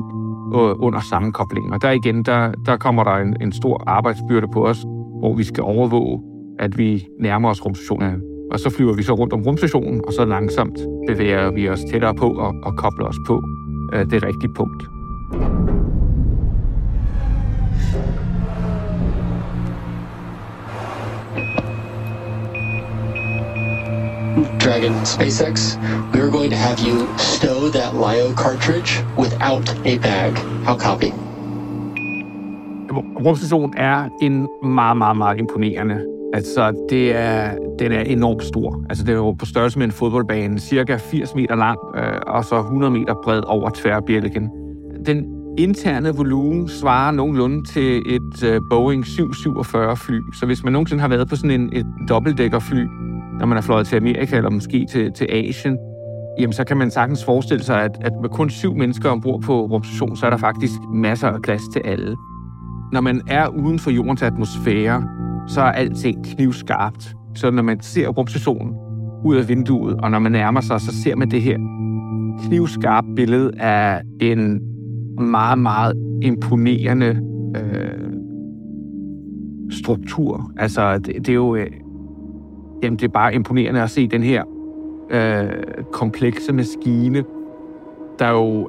øh, 0.54 0.82
under 0.86 1.00
sammenkoblingen. 1.00 1.72
Og 1.72 1.82
der 1.82 1.90
igen, 1.90 2.22
der, 2.22 2.52
der 2.66 2.76
kommer 2.76 3.04
der 3.04 3.16
en, 3.16 3.36
en 3.40 3.52
stor 3.52 3.84
arbejdsbyrde 3.86 4.46
på 4.52 4.66
os, 4.66 4.78
hvor 5.18 5.34
vi 5.34 5.44
skal 5.44 5.62
overvåge, 5.62 6.22
at 6.58 6.78
vi 6.78 7.06
nærmer 7.20 7.50
os 7.50 7.64
rumstationen. 7.64 8.22
Og 8.52 8.60
så 8.60 8.70
flyver 8.70 8.94
vi 8.94 9.02
så 9.02 9.14
rundt 9.14 9.32
om 9.32 9.42
rumstationen, 9.42 10.00
og 10.06 10.12
så 10.12 10.24
langsomt 10.24 10.78
bevæger 11.08 11.50
vi 11.50 11.68
os 11.68 11.80
tættere 11.90 12.14
på 12.14 12.28
og, 12.28 12.54
og 12.62 12.76
kobler 12.76 13.06
os 13.06 13.18
på 13.26 13.42
øh, 13.94 14.10
det 14.10 14.22
rigtige 14.24 14.54
punkt. 14.56 14.95
Dragon 24.36 24.92
SpaceX, 25.04 25.78
we 26.12 26.20
are 26.20 26.30
going 26.30 26.50
to 26.50 26.56
have 26.56 26.78
you 26.80 27.06
stow 27.16 27.70
that 27.70 27.94
LiO 27.94 28.34
cartridge 28.34 29.02
without 29.18 29.70
a 29.86 29.98
bag. 29.98 30.32
How 30.64 30.76
copy? 30.78 31.12
Rumstationen 33.24 33.74
er 33.76 34.08
en 34.22 34.48
meget, 34.62 34.96
meget, 34.96 35.16
meget 35.16 35.38
imponerende. 35.38 36.04
Altså, 36.34 36.86
det 36.90 37.16
er, 37.16 37.54
den 37.78 37.92
er 37.92 38.00
enormt 38.00 38.44
stor. 38.44 38.84
Altså, 38.88 39.04
det 39.04 39.12
er 39.12 39.16
jo 39.16 39.32
på 39.32 39.46
størrelse 39.46 39.78
med 39.78 39.86
en 39.86 39.92
fodboldbane, 39.92 40.58
cirka 40.58 40.96
80 40.96 41.34
meter 41.34 41.54
lang, 41.54 41.78
øh, 41.96 42.20
og 42.26 42.44
så 42.44 42.58
100 42.58 42.92
meter 42.92 43.14
bred 43.24 43.42
over 43.46 43.70
tværbjælken. 43.70 44.50
Den 45.06 45.26
interne 45.58 46.14
volumen 46.16 46.68
svarer 46.68 47.10
nogenlunde 47.10 47.64
til 47.64 48.02
et 48.06 48.44
øh, 48.44 48.60
Boeing 48.70 49.06
747 49.06 49.96
fly. 49.96 50.20
Så 50.34 50.46
hvis 50.46 50.64
man 50.64 50.72
nogensinde 50.72 51.00
har 51.00 51.08
været 51.08 51.28
på 51.28 51.36
sådan 51.36 51.60
en, 51.60 51.70
et 51.72 51.86
dobbeltdækkerfly, 52.08 52.86
når 53.38 53.46
man 53.46 53.58
er 53.58 53.62
fløjet 53.62 53.86
til 53.86 53.96
Amerika 53.96 54.36
eller 54.36 54.50
måske 54.50 54.86
til, 54.90 55.12
til 55.12 55.26
Asien, 55.30 55.78
jamen 56.38 56.52
så 56.52 56.64
kan 56.64 56.76
man 56.76 56.90
sagtens 56.90 57.24
forestille 57.24 57.64
sig, 57.64 57.82
at, 57.82 57.98
at 58.00 58.12
med 58.22 58.28
kun 58.28 58.50
syv 58.50 58.74
mennesker 58.74 59.10
ombord 59.10 59.42
på 59.42 59.66
rumstationen, 59.66 60.16
så 60.16 60.26
er 60.26 60.30
der 60.30 60.36
faktisk 60.36 60.74
masser 60.94 61.28
af 61.28 61.42
plads 61.42 61.62
til 61.72 61.82
alle. 61.84 62.16
Når 62.92 63.00
man 63.00 63.20
er 63.28 63.48
uden 63.48 63.78
for 63.78 63.90
jordens 63.90 64.22
atmosfære, 64.22 65.08
så 65.48 65.60
er 65.60 65.72
alting 65.72 66.24
knivskarpt. 66.24 67.14
Så 67.34 67.50
når 67.50 67.62
man 67.62 67.80
ser 67.80 68.08
rumstationen 68.08 68.74
ud 69.24 69.36
af 69.36 69.48
vinduet, 69.48 69.96
og 69.96 70.10
når 70.10 70.18
man 70.18 70.32
nærmer 70.32 70.60
sig, 70.60 70.80
så 70.80 71.02
ser 71.02 71.16
man 71.16 71.30
det 71.30 71.42
her 71.42 71.56
knivskarpe 72.46 73.06
billede 73.16 73.60
af 73.60 74.02
en 74.20 74.60
meget, 75.20 75.58
meget 75.58 75.94
imponerende 76.22 77.20
øh, 77.56 78.12
struktur. 79.70 80.52
Altså, 80.56 80.98
det, 80.98 81.14
det 81.16 81.28
er 81.28 81.34
jo... 81.34 81.56
Øh, 81.56 81.66
Jamen, 82.82 82.96
det 82.96 83.04
er 83.04 83.12
bare 83.12 83.34
imponerende 83.34 83.82
at 83.82 83.90
se 83.90 84.08
den 84.08 84.22
her 84.22 84.44
øh, 85.10 85.50
komplekse 85.92 86.52
maskine, 86.52 87.24
der 88.18 88.30
jo 88.30 88.68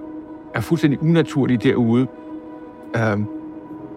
er 0.54 0.62
fuldstændig 0.62 1.02
unaturlig 1.02 1.64
derude. 1.64 2.08
Øh, 2.96 3.20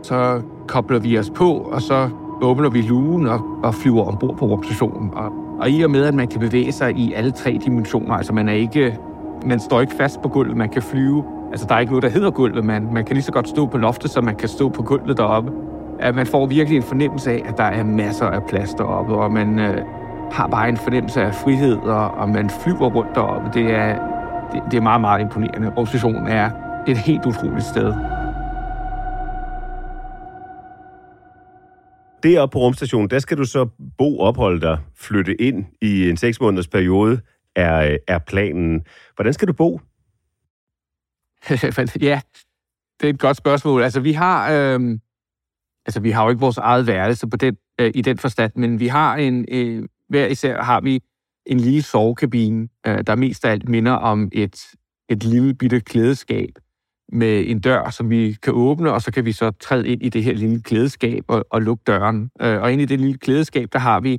så 0.02 0.42
kobler 0.68 0.98
vi 0.98 1.18
os 1.18 1.30
på, 1.30 1.52
og 1.52 1.82
så 1.82 2.08
åbner 2.42 2.70
vi 2.70 2.80
lugen 2.80 3.26
og, 3.26 3.40
og 3.62 3.74
flyver 3.74 4.04
ombord 4.04 4.36
på 4.36 4.46
rumstationen. 4.46 5.10
Og, 5.14 5.32
og 5.60 5.70
i 5.70 5.82
og 5.82 5.90
med, 5.90 6.04
at 6.04 6.14
man 6.14 6.28
kan 6.28 6.40
bevæge 6.40 6.72
sig 6.72 6.96
i 6.96 7.12
alle 7.12 7.30
tre 7.30 7.58
dimensioner, 7.64 8.14
altså 8.14 8.32
man 8.32 8.48
er 8.48 8.52
ikke, 8.52 8.98
man 9.46 9.60
står 9.60 9.80
ikke 9.80 9.94
fast 9.94 10.22
på 10.22 10.28
gulvet, 10.28 10.56
man 10.56 10.68
kan 10.68 10.82
flyve 10.82 11.24
Altså, 11.50 11.66
der 11.68 11.74
er 11.74 11.78
ikke 11.78 11.92
noget, 11.92 12.02
der 12.02 12.08
hedder 12.08 12.30
gulvet. 12.30 12.64
Man, 12.64 12.88
man 12.92 13.04
kan 13.04 13.14
lige 13.14 13.24
så 13.24 13.32
godt 13.32 13.48
stå 13.48 13.66
på 13.66 13.78
loftet, 13.78 14.10
som 14.10 14.24
man 14.24 14.36
kan 14.36 14.48
stå 14.48 14.68
på 14.68 14.82
gulvet 14.82 15.16
deroppe. 15.16 15.52
At 15.98 16.14
man 16.14 16.26
får 16.26 16.46
virkelig 16.46 16.76
en 16.76 16.82
fornemmelse 16.82 17.30
af, 17.30 17.42
at 17.46 17.56
der 17.56 17.64
er 17.64 17.84
masser 17.84 18.26
af 18.26 18.44
plads 18.44 18.74
deroppe, 18.74 19.14
og 19.14 19.32
man 19.32 19.58
øh, 19.58 19.76
har 20.32 20.46
bare 20.46 20.68
en 20.68 20.76
fornemmelse 20.76 21.22
af 21.22 21.34
frihed, 21.34 21.76
og, 21.76 22.10
og 22.10 22.28
man 22.28 22.50
flyver 22.50 22.90
rundt 22.90 23.14
deroppe. 23.14 23.50
Det 23.54 23.70
er, 23.70 23.92
det, 24.52 24.62
det 24.70 24.76
er 24.76 24.80
meget, 24.80 25.00
meget 25.00 25.20
imponerende. 25.20 25.68
Organisationen 25.68 26.26
er 26.28 26.50
et 26.88 26.98
helt 26.98 27.26
utroligt 27.26 27.64
sted. 27.64 27.94
Deroppe 32.22 32.52
på 32.52 32.58
rumstationen, 32.58 33.10
der 33.10 33.18
skal 33.18 33.36
du 33.36 33.44
så 33.44 33.68
bo, 33.98 34.20
opholde 34.20 34.60
dig, 34.60 34.78
flytte 34.96 35.40
ind 35.40 35.64
i 35.82 36.10
en 36.10 36.16
seks 36.16 36.40
måneders 36.40 36.68
periode, 36.68 37.20
er, 37.56 37.96
er 38.08 38.18
planen. 38.18 38.84
Hvordan 39.14 39.32
skal 39.32 39.48
du 39.48 39.52
bo? 39.52 39.80
ja, 42.00 42.20
det 43.00 43.06
er 43.06 43.12
et 43.12 43.18
godt 43.18 43.36
spørgsmål. 43.36 43.82
Altså, 43.82 44.00
vi 44.00 44.12
har, 44.12 44.52
øh, 44.52 44.98
altså, 45.86 46.00
vi 46.00 46.10
har 46.10 46.24
jo 46.24 46.30
ikke 46.30 46.40
vores 46.40 46.58
eget 46.58 46.86
værelse 46.86 47.26
på 47.26 47.36
den, 47.36 47.56
øh, 47.80 47.90
i 47.94 48.02
den 48.02 48.18
forstand, 48.18 48.52
men 48.56 48.80
vi 48.80 48.86
har 48.86 49.16
en, 49.16 49.46
øh, 49.48 49.88
hver 50.10 50.26
især 50.26 50.62
har 50.62 50.80
vi 50.80 51.00
en 51.46 51.60
lille 51.60 51.82
sovekabine, 51.82 52.68
øh, 52.86 52.98
der 53.06 53.14
mest 53.14 53.44
af 53.44 53.50
alt 53.50 53.68
minder 53.68 53.92
om 53.92 54.28
et, 54.32 54.66
et 55.08 55.24
lille 55.24 55.54
bitte 55.54 55.80
klædeskab 55.80 56.50
med 57.12 57.44
en 57.46 57.60
dør, 57.60 57.90
som 57.90 58.10
vi 58.10 58.36
kan 58.42 58.52
åbne, 58.52 58.92
og 58.92 59.02
så 59.02 59.12
kan 59.12 59.24
vi 59.24 59.32
så 59.32 59.50
træde 59.50 59.88
ind 59.88 60.02
i 60.02 60.08
det 60.08 60.24
her 60.24 60.34
lille 60.34 60.62
klædeskab 60.62 61.24
og, 61.28 61.44
og 61.50 61.62
lukke 61.62 61.82
døren. 61.86 62.30
Øh, 62.40 62.62
og 62.62 62.72
ind 62.72 62.82
i 62.82 62.84
det 62.84 63.00
lille 63.00 63.18
klædeskab, 63.18 63.68
der 63.72 63.78
har 63.78 64.00
vi 64.00 64.18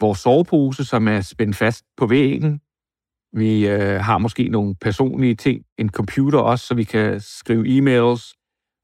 vores 0.00 0.18
sovepose, 0.18 0.84
som 0.84 1.08
er 1.08 1.20
spændt 1.20 1.56
fast 1.56 1.84
på 1.96 2.06
væggen. 2.06 2.60
Vi 3.32 3.68
øh, 3.68 4.00
har 4.00 4.18
måske 4.18 4.48
nogle 4.48 4.74
personlige 4.80 5.34
ting, 5.34 5.64
en 5.78 5.90
computer 5.90 6.38
også, 6.38 6.66
så 6.66 6.74
vi 6.74 6.84
kan 6.84 7.20
skrive 7.20 7.64
e-mails, 7.66 8.32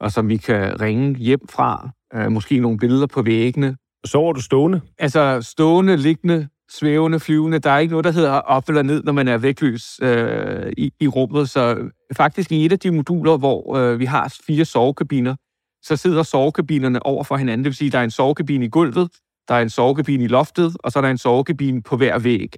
og 0.01 0.13
som 0.13 0.29
vi 0.29 0.37
kan 0.37 0.81
ringe 0.81 1.15
hjem 1.15 1.49
fra. 1.49 1.91
Øh, 2.15 2.33
måske 2.33 2.61
nogle 2.61 2.79
billeder 2.79 3.07
på 3.07 3.23
væggene. 3.23 3.77
Sover 4.05 4.33
du 4.33 4.43
stående? 4.43 4.81
Altså 4.99 5.43
stående, 5.43 5.97
liggende, 5.97 6.49
svævende, 6.71 7.21
flyvende. 7.21 7.59
Der 7.59 7.71
er 7.71 7.79
ikke 7.79 7.91
noget, 7.91 8.05
der 8.05 8.11
hedder 8.11 8.33
op 8.33 8.69
eller 8.69 8.83
ned, 8.83 9.03
når 9.03 9.13
man 9.13 9.29
er 9.29 9.39
vægtløs 9.39 10.01
øh, 10.03 10.73
i, 10.77 10.93
i 11.01 11.09
rummet. 11.09 11.51
Så 11.51 11.91
faktisk 12.17 12.53
i 12.53 12.65
et 12.65 12.73
af 12.73 12.79
de 12.79 12.91
moduler, 12.91 13.37
hvor 13.37 13.77
øh, 13.77 13.99
vi 13.99 14.05
har 14.05 14.35
fire 14.47 14.65
sovekabiner, 14.65 15.37
så 15.83 15.97
sidder 15.97 16.23
sovekabinerne 16.23 17.07
over 17.07 17.25
for 17.25 17.37
hinanden. 17.37 17.65
Det 17.65 17.71
vil 17.71 17.77
sige, 17.77 17.87
at 17.87 17.93
der 17.93 17.99
er 17.99 18.05
en 18.05 18.11
sovekabine 18.11 18.65
i 18.65 18.69
gulvet, 18.69 19.09
der 19.49 19.55
er 19.55 19.63
en 19.63 19.71
sovekabine 19.71 20.25
i 20.25 20.27
loftet, 20.27 20.77
og 20.85 20.93
så 20.93 20.99
er 20.99 21.01
der 21.03 21.11
en 21.11 21.19
sovekabine 21.19 21.83
på 21.83 21.97
hver 21.97 22.19
væg. 22.19 22.57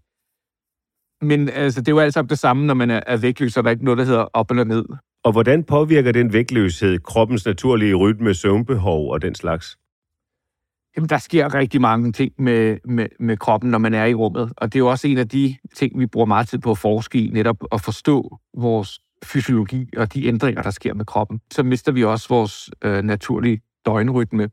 Men 1.23 1.49
altså, 1.49 1.81
det 1.81 1.89
er 1.89 1.93
jo 1.93 1.99
alt 1.99 2.15
sammen 2.15 2.29
det 2.29 2.39
samme, 2.39 2.67
når 2.67 2.75
man 2.75 2.91
er, 2.91 3.01
er 3.07 3.17
vægtløs, 3.17 3.53
så 3.53 3.63
der 3.63 3.67
er 3.67 3.71
ikke 3.71 3.85
noget, 3.85 3.99
der 3.99 4.05
hedder 4.05 4.23
op 4.33 4.51
eller 4.51 4.65
ned. 4.65 4.85
Og 5.25 5.33
hvordan 5.33 5.65
påvirker 5.65 6.13
den 6.13 6.33
vægtløshed 6.33 6.99
kroppens 6.99 7.47
naturlige 7.47 7.95
rytme, 7.95 8.35
søvnbehov 8.35 9.13
og 9.13 9.23
den 9.23 9.35
slags? 9.35 9.79
Jamen, 10.97 11.09
der 11.09 11.19
sker 11.19 11.55
rigtig 11.55 11.81
mange 11.81 12.13
ting 12.13 12.33
med, 12.39 12.79
med, 12.85 13.07
med 13.21 13.37
kroppen, 13.37 13.71
når 13.71 13.79
man 13.79 13.95
er 13.95 14.05
i 14.05 14.15
rummet. 14.15 14.53
Og 14.57 14.73
det 14.73 14.79
er 14.79 14.81
jo 14.81 14.91
også 14.91 15.09
en 15.09 15.19
af 15.19 15.29
de 15.29 15.57
ting, 15.75 15.99
vi 15.99 16.07
bruger 16.07 16.27
meget 16.27 16.49
tid 16.49 16.59
på 16.59 16.71
at 16.71 16.79
forske 16.79 17.19
i, 17.19 17.31
netop 17.31 17.57
at 17.73 17.81
forstå 17.81 18.39
vores 18.57 19.01
fysiologi 19.25 19.89
og 19.97 20.15
de 20.15 20.27
ændringer, 20.27 20.63
der 20.63 20.71
sker 20.71 20.95
med 20.95 21.05
kroppen. 21.05 21.41
Så 21.53 21.63
mister 21.63 21.93
vi 21.93 22.05
også 22.05 22.29
vores 22.29 22.71
øh, 22.85 23.03
naturlige 23.03 23.61
døgnrytme, 23.87 24.49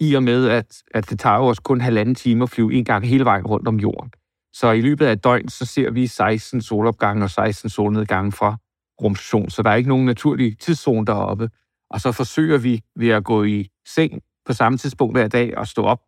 i 0.00 0.14
og 0.14 0.22
med, 0.22 0.48
at, 0.48 0.82
at 0.94 1.10
det 1.10 1.18
tager 1.18 1.38
os 1.38 1.58
kun 1.58 1.80
halvanden 1.80 2.14
time 2.14 2.42
at 2.42 2.50
flyve 2.50 2.74
en 2.74 2.84
gang 2.84 3.06
hele 3.06 3.24
vejen 3.24 3.46
rundt 3.46 3.68
om 3.68 3.76
jorden. 3.76 4.10
Så 4.52 4.70
i 4.70 4.80
løbet 4.80 5.06
af 5.06 5.12
et 5.12 5.24
døgn, 5.24 5.48
så 5.48 5.64
ser 5.64 5.90
vi 5.90 6.06
16 6.06 6.62
solopgange 6.62 7.24
og 7.24 7.30
16 7.30 7.70
solnedgange 7.70 8.32
fra 8.32 8.56
rumstation, 9.02 9.50
så 9.50 9.62
der 9.62 9.70
er 9.70 9.74
ikke 9.74 9.88
nogen 9.88 10.06
naturlig 10.06 10.58
tidszone 10.58 11.06
deroppe. 11.06 11.50
Og 11.90 12.00
så 12.00 12.12
forsøger 12.12 12.58
vi 12.58 12.82
ved 12.96 13.08
at 13.08 13.24
gå 13.24 13.44
i 13.44 13.68
seng 13.86 14.22
på 14.46 14.52
samme 14.52 14.78
tidspunkt 14.78 15.16
hver 15.16 15.28
dag 15.28 15.58
og 15.58 15.66
stå 15.66 15.82
op 15.82 16.00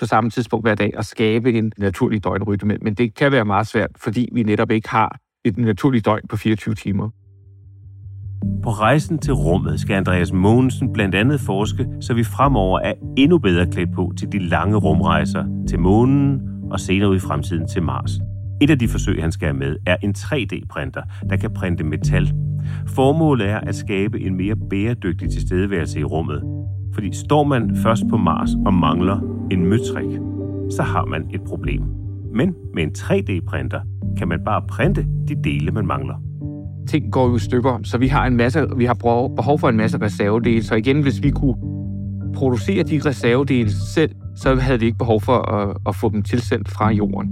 på 0.00 0.06
samme 0.06 0.30
tidspunkt 0.30 0.66
hver 0.66 0.74
dag 0.74 0.92
og 0.96 1.04
skabe 1.04 1.52
en 1.52 1.72
naturlig 1.78 2.24
døgnrytme. 2.24 2.78
Men 2.82 2.94
det 2.94 3.14
kan 3.14 3.32
være 3.32 3.44
meget 3.44 3.66
svært, 3.66 3.90
fordi 3.96 4.28
vi 4.32 4.42
netop 4.42 4.70
ikke 4.70 4.88
har 4.88 5.18
et 5.44 5.58
naturligt 5.58 6.04
døgn 6.04 6.28
på 6.28 6.36
24 6.36 6.74
timer. 6.74 7.10
På 8.62 8.70
rejsen 8.70 9.18
til 9.18 9.34
rummet 9.34 9.80
skal 9.80 9.94
Andreas 9.94 10.32
Mogensen 10.32 10.92
blandt 10.92 11.14
andet 11.14 11.40
forske, 11.40 11.86
så 12.00 12.14
vi 12.14 12.24
fremover 12.24 12.80
er 12.80 12.92
endnu 13.16 13.38
bedre 13.38 13.66
klædt 13.66 13.92
på 13.92 14.12
til 14.18 14.32
de 14.32 14.38
lange 14.38 14.76
rumrejser 14.76 15.64
til 15.68 15.78
månen 15.78 16.40
og 16.70 16.80
senere 16.80 17.10
ud 17.10 17.16
i 17.16 17.18
fremtiden 17.18 17.68
til 17.68 17.82
Mars. 17.82 18.10
Et 18.62 18.70
af 18.70 18.78
de 18.78 18.88
forsøg, 18.88 19.22
han 19.22 19.32
skal 19.32 19.46
have 19.46 19.58
med, 19.58 19.76
er 19.86 19.96
en 20.02 20.14
3D-printer, 20.18 21.02
der 21.30 21.36
kan 21.36 21.54
printe 21.54 21.84
metal. 21.84 22.32
Formålet 22.86 23.48
er 23.48 23.58
at 23.58 23.74
skabe 23.74 24.20
en 24.20 24.36
mere 24.36 24.56
bæredygtig 24.70 25.30
tilstedeværelse 25.30 26.00
i 26.00 26.04
rummet. 26.04 26.42
Fordi 26.94 27.16
står 27.16 27.44
man 27.44 27.76
først 27.76 28.02
på 28.10 28.16
Mars 28.16 28.50
og 28.66 28.74
mangler 28.74 29.20
en 29.50 29.66
møtrik, 29.66 30.18
så 30.70 30.82
har 30.82 31.04
man 31.04 31.26
et 31.34 31.40
problem. 31.42 31.82
Men 32.34 32.54
med 32.74 32.82
en 32.82 32.90
3D-printer 32.98 33.80
kan 34.18 34.28
man 34.28 34.40
bare 34.44 34.62
printe 34.68 35.06
de 35.28 35.34
dele, 35.44 35.70
man 35.70 35.86
mangler. 35.86 36.14
Ting 36.88 37.12
går 37.12 37.28
jo 37.28 37.36
i 37.36 37.38
stykker, 37.38 37.78
så 37.82 37.98
vi 37.98 38.06
har 38.06 38.26
en 38.26 38.36
masse, 38.36 38.66
vi 38.76 38.84
har 38.84 38.94
behov 39.36 39.58
for 39.58 39.68
en 39.68 39.76
masse 39.76 39.98
reservedele. 40.00 40.62
Så 40.62 40.74
igen, 40.74 41.02
hvis 41.02 41.22
vi 41.22 41.30
kunne 41.30 41.54
producere 42.34 42.82
de 42.82 43.00
reservedele 43.06 43.70
selv, 43.70 44.10
så 44.36 44.54
havde 44.54 44.80
vi 44.80 44.86
ikke 44.86 44.98
behov 44.98 45.20
for 45.20 45.36
at, 45.36 45.76
at 45.86 45.96
få 45.96 46.08
dem 46.08 46.22
tilsendt 46.22 46.68
fra 46.68 46.90
jorden. 46.90 47.30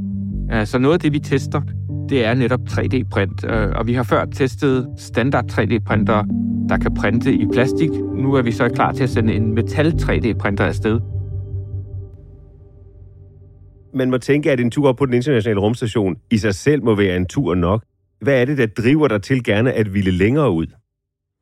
Så 0.64 0.78
noget 0.78 0.94
af 0.94 1.00
det, 1.00 1.12
vi 1.12 1.18
tester, 1.18 1.62
det 2.08 2.24
er 2.24 2.34
netop 2.34 2.60
3D-print. 2.70 3.44
Øh, 3.44 3.72
og 3.74 3.86
vi 3.86 3.94
har 3.94 4.02
før 4.02 4.24
testet 4.24 4.88
standard 4.96 5.44
3D-printer, 5.52 6.24
der 6.68 6.78
kan 6.78 6.94
printe 6.94 7.32
i 7.32 7.46
plastik. 7.52 7.90
Nu 8.14 8.34
er 8.34 8.42
vi 8.42 8.52
så 8.52 8.68
klar 8.68 8.92
til 8.92 9.02
at 9.02 9.10
sende 9.10 9.34
en 9.34 9.54
metal 9.54 9.86
3D-printer 9.86 10.64
afsted. 10.64 11.00
Man 13.94 14.10
må 14.10 14.18
tænke, 14.18 14.52
at 14.52 14.60
en 14.60 14.70
tur 14.70 14.88
op 14.88 14.96
på 14.96 15.06
den 15.06 15.14
internationale 15.14 15.60
rumstation 15.60 16.16
i 16.30 16.38
sig 16.38 16.54
selv 16.54 16.84
må 16.84 16.94
være 16.94 17.16
en 17.16 17.26
tur 17.26 17.54
nok. 17.54 17.84
Hvad 18.20 18.40
er 18.40 18.44
det, 18.44 18.58
der 18.58 18.66
driver 18.66 19.08
dig 19.08 19.22
til 19.22 19.44
gerne 19.44 19.72
at 19.72 19.94
ville 19.94 20.10
længere 20.10 20.50
ud? 20.50 20.66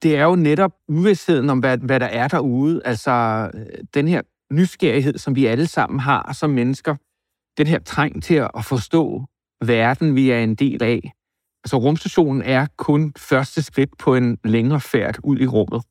Det 0.03 0.17
er 0.17 0.25
jo 0.25 0.37
netop 0.37 0.73
uvidsheden 0.89 1.51
om, 1.51 1.59
hvad, 1.59 1.79
hvad 1.79 2.01
der 2.01 2.07
er 2.07 2.29
derude. 2.29 2.81
Altså 2.85 3.49
den 3.95 4.09
her 4.09 4.23
nysgerrighed, 4.53 5.19
som 5.19 5.37
vi 5.37 5.47
alle 5.47 5.67
sammen 5.67 6.01
har 6.01 6.33
som 6.33 6.51
mennesker. 6.51 6.95
Den 7.59 7.67
her 7.67 7.79
træng 7.79 8.23
til 8.23 8.35
at 8.35 8.65
forstå 8.65 9.25
verden, 9.65 10.15
vi 10.15 10.31
er 10.31 10.39
en 10.39 10.55
del 10.55 10.83
af. 10.83 11.13
Altså 11.65 11.77
rumstationen 11.77 12.43
er 12.43 12.67
kun 12.77 13.13
første 13.19 13.63
skridt 13.63 13.91
på 13.99 14.15
en 14.15 14.39
længere 14.45 14.81
færd 14.81 15.17
ud 15.25 15.39
i 15.39 15.47
rummet. 15.47 15.83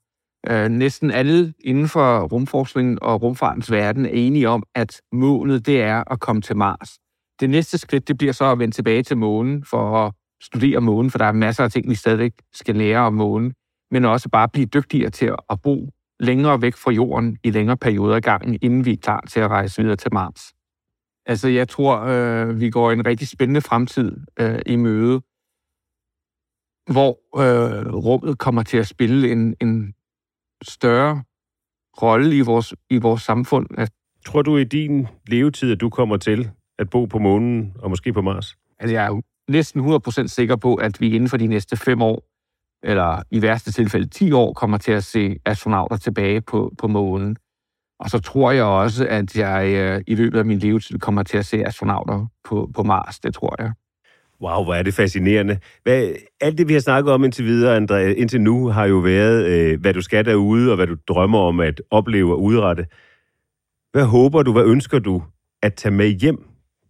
Øh, 0.50 0.70
næsten 0.70 1.12
alle 1.12 1.54
inden 1.64 1.88
for 1.88 2.28
rumforskningen 2.28 3.00
og 3.02 3.22
rumfartens 3.22 3.72
verden 3.72 4.06
er 4.06 4.10
enige 4.10 4.50
om, 4.50 4.64
at 4.76 5.02
målet 5.14 5.66
det 5.66 5.82
er 5.82 6.04
at 6.12 6.20
komme 6.20 6.42
til 6.42 6.58
Mars. 6.58 6.90
Det 7.40 7.50
næste 7.50 7.78
skridt 7.78 8.08
det 8.08 8.18
bliver 8.18 8.34
så 8.34 8.52
at 8.52 8.60
vende 8.60 8.76
tilbage 8.76 9.04
til 9.04 9.18
månen 9.18 9.66
for 9.66 10.06
at 10.06 10.14
studere 10.42 10.82
månen, 10.82 11.12
for 11.12 11.18
der 11.18 11.26
er 11.26 11.32
masser 11.32 11.64
af 11.64 11.72
ting, 11.72 11.90
vi 11.90 11.96
stadig 11.96 12.32
skal 12.54 12.76
lære 12.76 13.00
om 13.00 13.14
månen, 13.14 13.54
men 13.92 14.06
også 14.06 14.30
bare 14.30 14.50
blive 14.50 14.66
dygtigere 14.66 15.10
til 15.10 15.32
at 15.50 15.62
bo 15.62 15.90
længere 16.20 16.62
væk 16.62 16.76
fra 16.76 16.92
jorden 16.92 17.38
i 17.44 17.52
længere 17.52 17.78
perioder 17.78 18.16
af 18.16 18.22
gangen, 18.22 18.58
inden 18.62 18.86
vi 18.86 18.92
er 18.94 18.98
klar 18.98 19.24
til 19.30 19.40
at 19.40 19.50
rejse 19.50 19.82
videre 19.82 19.96
til 19.96 20.14
Mars. 20.14 20.55
Altså, 21.26 21.48
jeg 21.48 21.70
tror, 21.70 22.00
øh, 22.00 22.60
vi 22.60 22.70
går 22.70 22.92
en 22.92 23.06
rigtig 23.06 23.28
spændende 23.28 23.62
fremtid 23.62 24.18
øh, 24.40 24.60
i 24.66 24.76
møde, 24.76 25.22
hvor 26.92 27.20
øh, 27.42 27.94
rummet 27.94 28.38
kommer 28.38 28.64
til 28.64 28.78
at 28.78 28.88
spille 28.88 29.32
en, 29.32 29.56
en 29.62 29.94
større 30.64 31.24
rolle 32.02 32.38
i 32.38 32.42
vores, 32.42 32.74
i 32.90 32.98
vores 32.98 33.22
samfund. 33.22 33.68
Tror 34.26 34.42
du 34.42 34.58
i 34.58 34.64
din 34.64 35.08
levetid, 35.28 35.72
at 35.72 35.82
du 35.82 35.90
kommer 35.90 36.18
til 36.18 36.52
at 36.80 36.90
bo 36.90 37.06
på 37.06 37.20
månen 37.20 37.74
og 37.80 37.90
måske 37.90 38.14
på 38.14 38.22
Mars? 38.22 38.56
Altså, 38.80 38.96
jeg 38.96 39.06
er 39.06 39.22
næsten 39.52 39.82
100% 40.26 40.28
sikker 40.28 40.56
på, 40.56 40.76
at 40.76 41.02
vi 41.02 41.16
inden 41.16 41.30
for 41.30 41.38
de 41.38 41.48
næste 41.48 41.78
fem 41.78 42.02
år, 42.02 42.24
eller 42.84 43.24
i 43.32 43.42
værste 43.42 43.72
tilfælde 43.72 44.08
10 44.08 44.32
år, 44.32 44.54
kommer 44.54 44.78
til 44.78 44.92
at 44.92 45.04
se 45.04 45.40
astronauter 45.46 45.98
tilbage 45.98 46.42
på, 46.42 46.74
på 46.78 46.88
månen. 46.88 47.38
Og 48.00 48.10
så 48.10 48.20
tror 48.20 48.52
jeg 48.52 48.64
også, 48.64 49.08
at 49.08 49.38
jeg 49.38 49.74
øh, 49.74 50.02
i 50.08 50.16
løbet 50.16 50.40
af 50.40 50.46
min 50.46 50.60
levetid 50.60 51.00
kommer 51.00 51.24
til 51.24 51.38
at 51.38 51.46
se 51.46 51.66
astronauter 51.66 52.26
på, 52.44 52.70
på 52.76 52.84
Mars. 52.84 53.20
Det 53.20 53.34
tror 53.34 53.56
jeg. 53.60 53.72
Wow, 54.42 54.64
hvor 54.64 54.74
er 54.74 54.84
det 54.84 54.94
fascinerende. 54.94 55.60
Hvad, 55.84 56.10
alt 56.42 56.58
det, 56.58 56.68
vi 56.68 56.74
har 56.74 56.80
snakket 56.80 57.14
om 57.14 57.24
indtil 57.24 57.46
videre, 57.46 57.78
André, 57.78 57.96
indtil 57.96 58.42
nu, 58.42 58.68
har 58.68 58.86
jo 58.86 58.98
været, 58.98 59.46
øh, 59.46 59.82
hvad 59.82 59.94
du 59.94 60.02
skal 60.02 60.26
derude, 60.26 60.70
og 60.72 60.76
hvad 60.76 60.88
du 60.88 60.96
drømmer 61.08 61.40
om 61.40 61.60
at 61.60 61.82
opleve 61.92 62.34
og 62.34 62.42
udrette. 62.42 62.86
Hvad 63.92 64.06
håber 64.06 64.44
du, 64.44 64.52
hvad 64.54 64.66
ønsker 64.66 65.00
du 65.00 65.24
at 65.64 65.74
tage 65.74 65.92
med 65.96 66.10
hjem? 66.10 66.38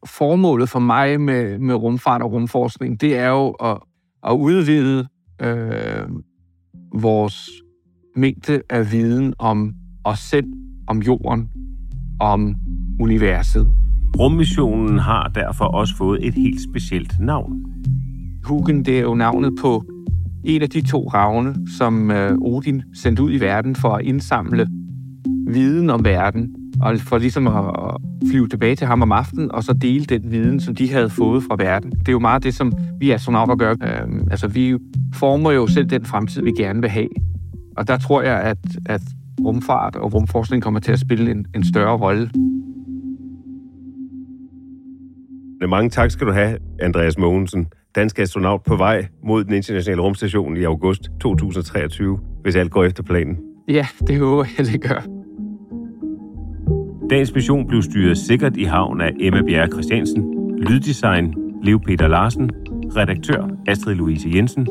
Formålet 0.06 0.70
for 0.70 0.80
mig 0.80 1.22
med, 1.22 1.60
med 1.60 1.76
rumfart 1.76 2.22
og 2.22 2.32
rumforskning, 2.32 3.02
det 3.02 3.18
er 3.18 3.30
jo 3.30 3.50
at, 3.50 3.78
at 4.28 4.32
udvide 4.32 5.08
øh, 5.42 6.08
vores 6.94 7.50
mængde 8.16 8.62
af 8.70 8.92
viden 8.92 9.34
om 9.40 9.74
os 10.04 10.20
selv, 10.20 10.46
om 10.88 11.02
jorden, 11.02 11.50
om 12.20 12.56
universet. 13.00 13.68
Rummissionen 14.20 15.00
har 15.00 15.32
derfor 15.36 15.66
også 15.66 15.96
fået 15.96 16.28
et 16.28 16.34
helt 16.34 16.62
specielt 16.72 17.20
navn. 17.20 17.54
Hugin, 18.44 18.84
det 18.84 18.98
er 18.98 19.02
jo 19.02 19.16
navnet 19.16 19.54
på 19.62 19.84
en 20.44 20.62
af 20.62 20.70
de 20.70 20.82
to 20.82 21.08
ravne, 21.08 21.56
som 21.78 22.12
øh, 22.12 22.38
Odin 22.42 22.82
sendte 22.94 23.24
ud 23.24 23.32
i 23.32 23.40
verden 23.40 23.76
for 23.76 23.90
at 23.90 24.06
indsamle 24.06 24.68
viden 25.48 25.90
om 25.90 26.06
verden, 26.06 26.56
og 26.82 27.00
for 27.00 27.18
ligesom 27.18 27.48
at 27.48 27.98
flyve 28.30 28.48
tilbage 28.48 28.76
til 28.76 28.88
ham 28.88 29.02
om 29.02 29.12
aftenen, 29.12 29.52
og 29.52 29.64
så 29.64 29.74
dele 29.74 30.06
den 30.06 30.32
viden, 30.32 30.60
som 30.60 30.76
de 30.76 30.92
havde 30.92 31.10
fået 31.10 31.44
fra 31.44 31.56
verden. 31.60 31.92
Det 31.92 32.08
er 32.08 32.12
jo 32.12 32.20
meget 32.20 32.44
det, 32.44 32.56
som 32.56 32.74
vi 33.00 33.12
astronauter 33.12 33.56
gør. 33.56 33.72
Øhm, 33.72 34.28
altså, 34.32 34.48
vi 34.48 34.78
former 35.14 35.52
jo 35.52 35.68
selv 35.68 35.86
den 35.86 36.06
fremtid, 36.06 36.42
vi 36.42 36.52
gerne 36.58 36.82
vil 36.82 36.90
have. 36.90 37.08
Og 37.78 37.88
der 37.88 37.98
tror 37.98 38.22
jeg, 38.22 38.42
at, 38.42 38.58
at 38.86 39.02
rumfart 39.42 39.96
og 39.96 40.14
rumforskning 40.14 40.64
kommer 40.64 40.80
til 40.80 40.92
at 40.92 41.00
spille 41.00 41.32
en, 41.32 41.46
en 41.56 41.66
større 41.66 41.98
rolle. 41.98 42.30
Mange 45.70 45.90
tak 45.90 46.12
skal 46.12 46.28
du 46.28 46.32
have, 46.32 46.58
Andreas 46.80 47.18
Mogensen, 47.18 47.68
dansk 47.96 48.20
astronaut 48.20 48.64
på 48.64 48.76
vej 48.76 49.08
mod 49.24 49.44
den 49.44 49.54
internationale 49.54 50.02
rumstation 50.02 50.58
i 50.58 50.64
august 50.64 51.10
2023, 51.22 52.20
hvis 52.42 52.56
alt 52.56 52.72
går 52.72 52.84
efter 52.84 53.04
planen. 53.04 53.38
Ja, 53.68 53.88
det 54.08 54.20
håber 54.20 54.46
jeg, 54.58 54.66
det 54.66 54.82
gør. 54.82 55.06
Dagens 57.10 57.34
mission 57.36 57.68
blev 57.68 57.82
styret 57.82 58.18
sikkert 58.18 58.58
i 58.58 58.64
havn 58.64 59.02
af 59.02 59.12
Emma 59.20 59.42
Bjerre 59.42 59.68
Christiansen, 59.68 60.24
lyddesign 60.58 61.34
Leo 61.64 61.78
Peter 61.78 62.08
Larsen, 62.08 62.50
redaktør 62.96 63.50
Astrid 63.68 63.96
Louise 63.96 64.30
Jensen, 64.36 64.68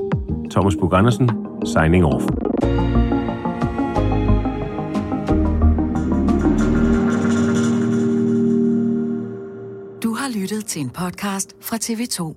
Thomas 0.50 0.77
Bug 0.81 0.94
Andersen, 0.94 1.31
signing 1.64 2.05
off. 2.05 2.24
Til 10.75 10.83
en 10.83 10.91
podcast 10.91 11.55
fra 11.61 11.77
TV2. 11.77 12.35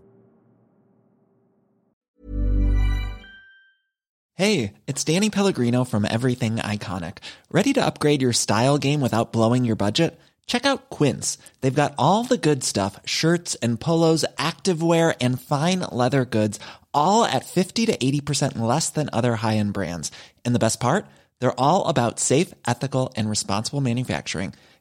Hey, 4.37 4.73
it's 4.87 5.03
Danny 5.03 5.29
Pellegrino 5.29 5.83
from 5.83 6.05
Everything 6.05 6.57
Iconic. 6.57 7.17
Ready 7.51 7.73
to 7.73 7.81
upgrade 7.81 8.21
your 8.21 8.33
style 8.33 8.77
game 8.77 9.01
without 9.01 9.31
blowing 9.31 9.65
your 9.65 9.75
budget? 9.75 10.11
Check 10.45 10.65
out 10.65 10.89
Quince. 10.91 11.39
They've 11.61 11.81
got 11.83 11.95
all 11.97 12.23
the 12.23 12.49
good 12.49 12.63
stuff 12.63 12.99
shirts 13.05 13.55
and 13.63 13.79
polos, 13.79 14.25
activewear, 14.37 15.15
and 15.19 15.41
fine 15.41 15.79
leather 15.91 16.23
goods, 16.23 16.59
all 16.93 17.25
at 17.25 17.45
50 17.45 17.87
to 17.87 17.97
80% 17.97 18.59
less 18.59 18.91
than 18.91 19.09
other 19.11 19.35
high 19.37 19.57
end 19.57 19.73
brands. 19.73 20.11
And 20.45 20.53
the 20.53 20.65
best 20.65 20.79
part? 20.79 21.07
They're 21.39 21.59
all 21.59 21.87
about 21.87 22.19
safe, 22.19 22.53
ethical, 22.67 23.13
and 23.15 23.29
responsible 23.29 23.81
manufacturing. 23.81 24.53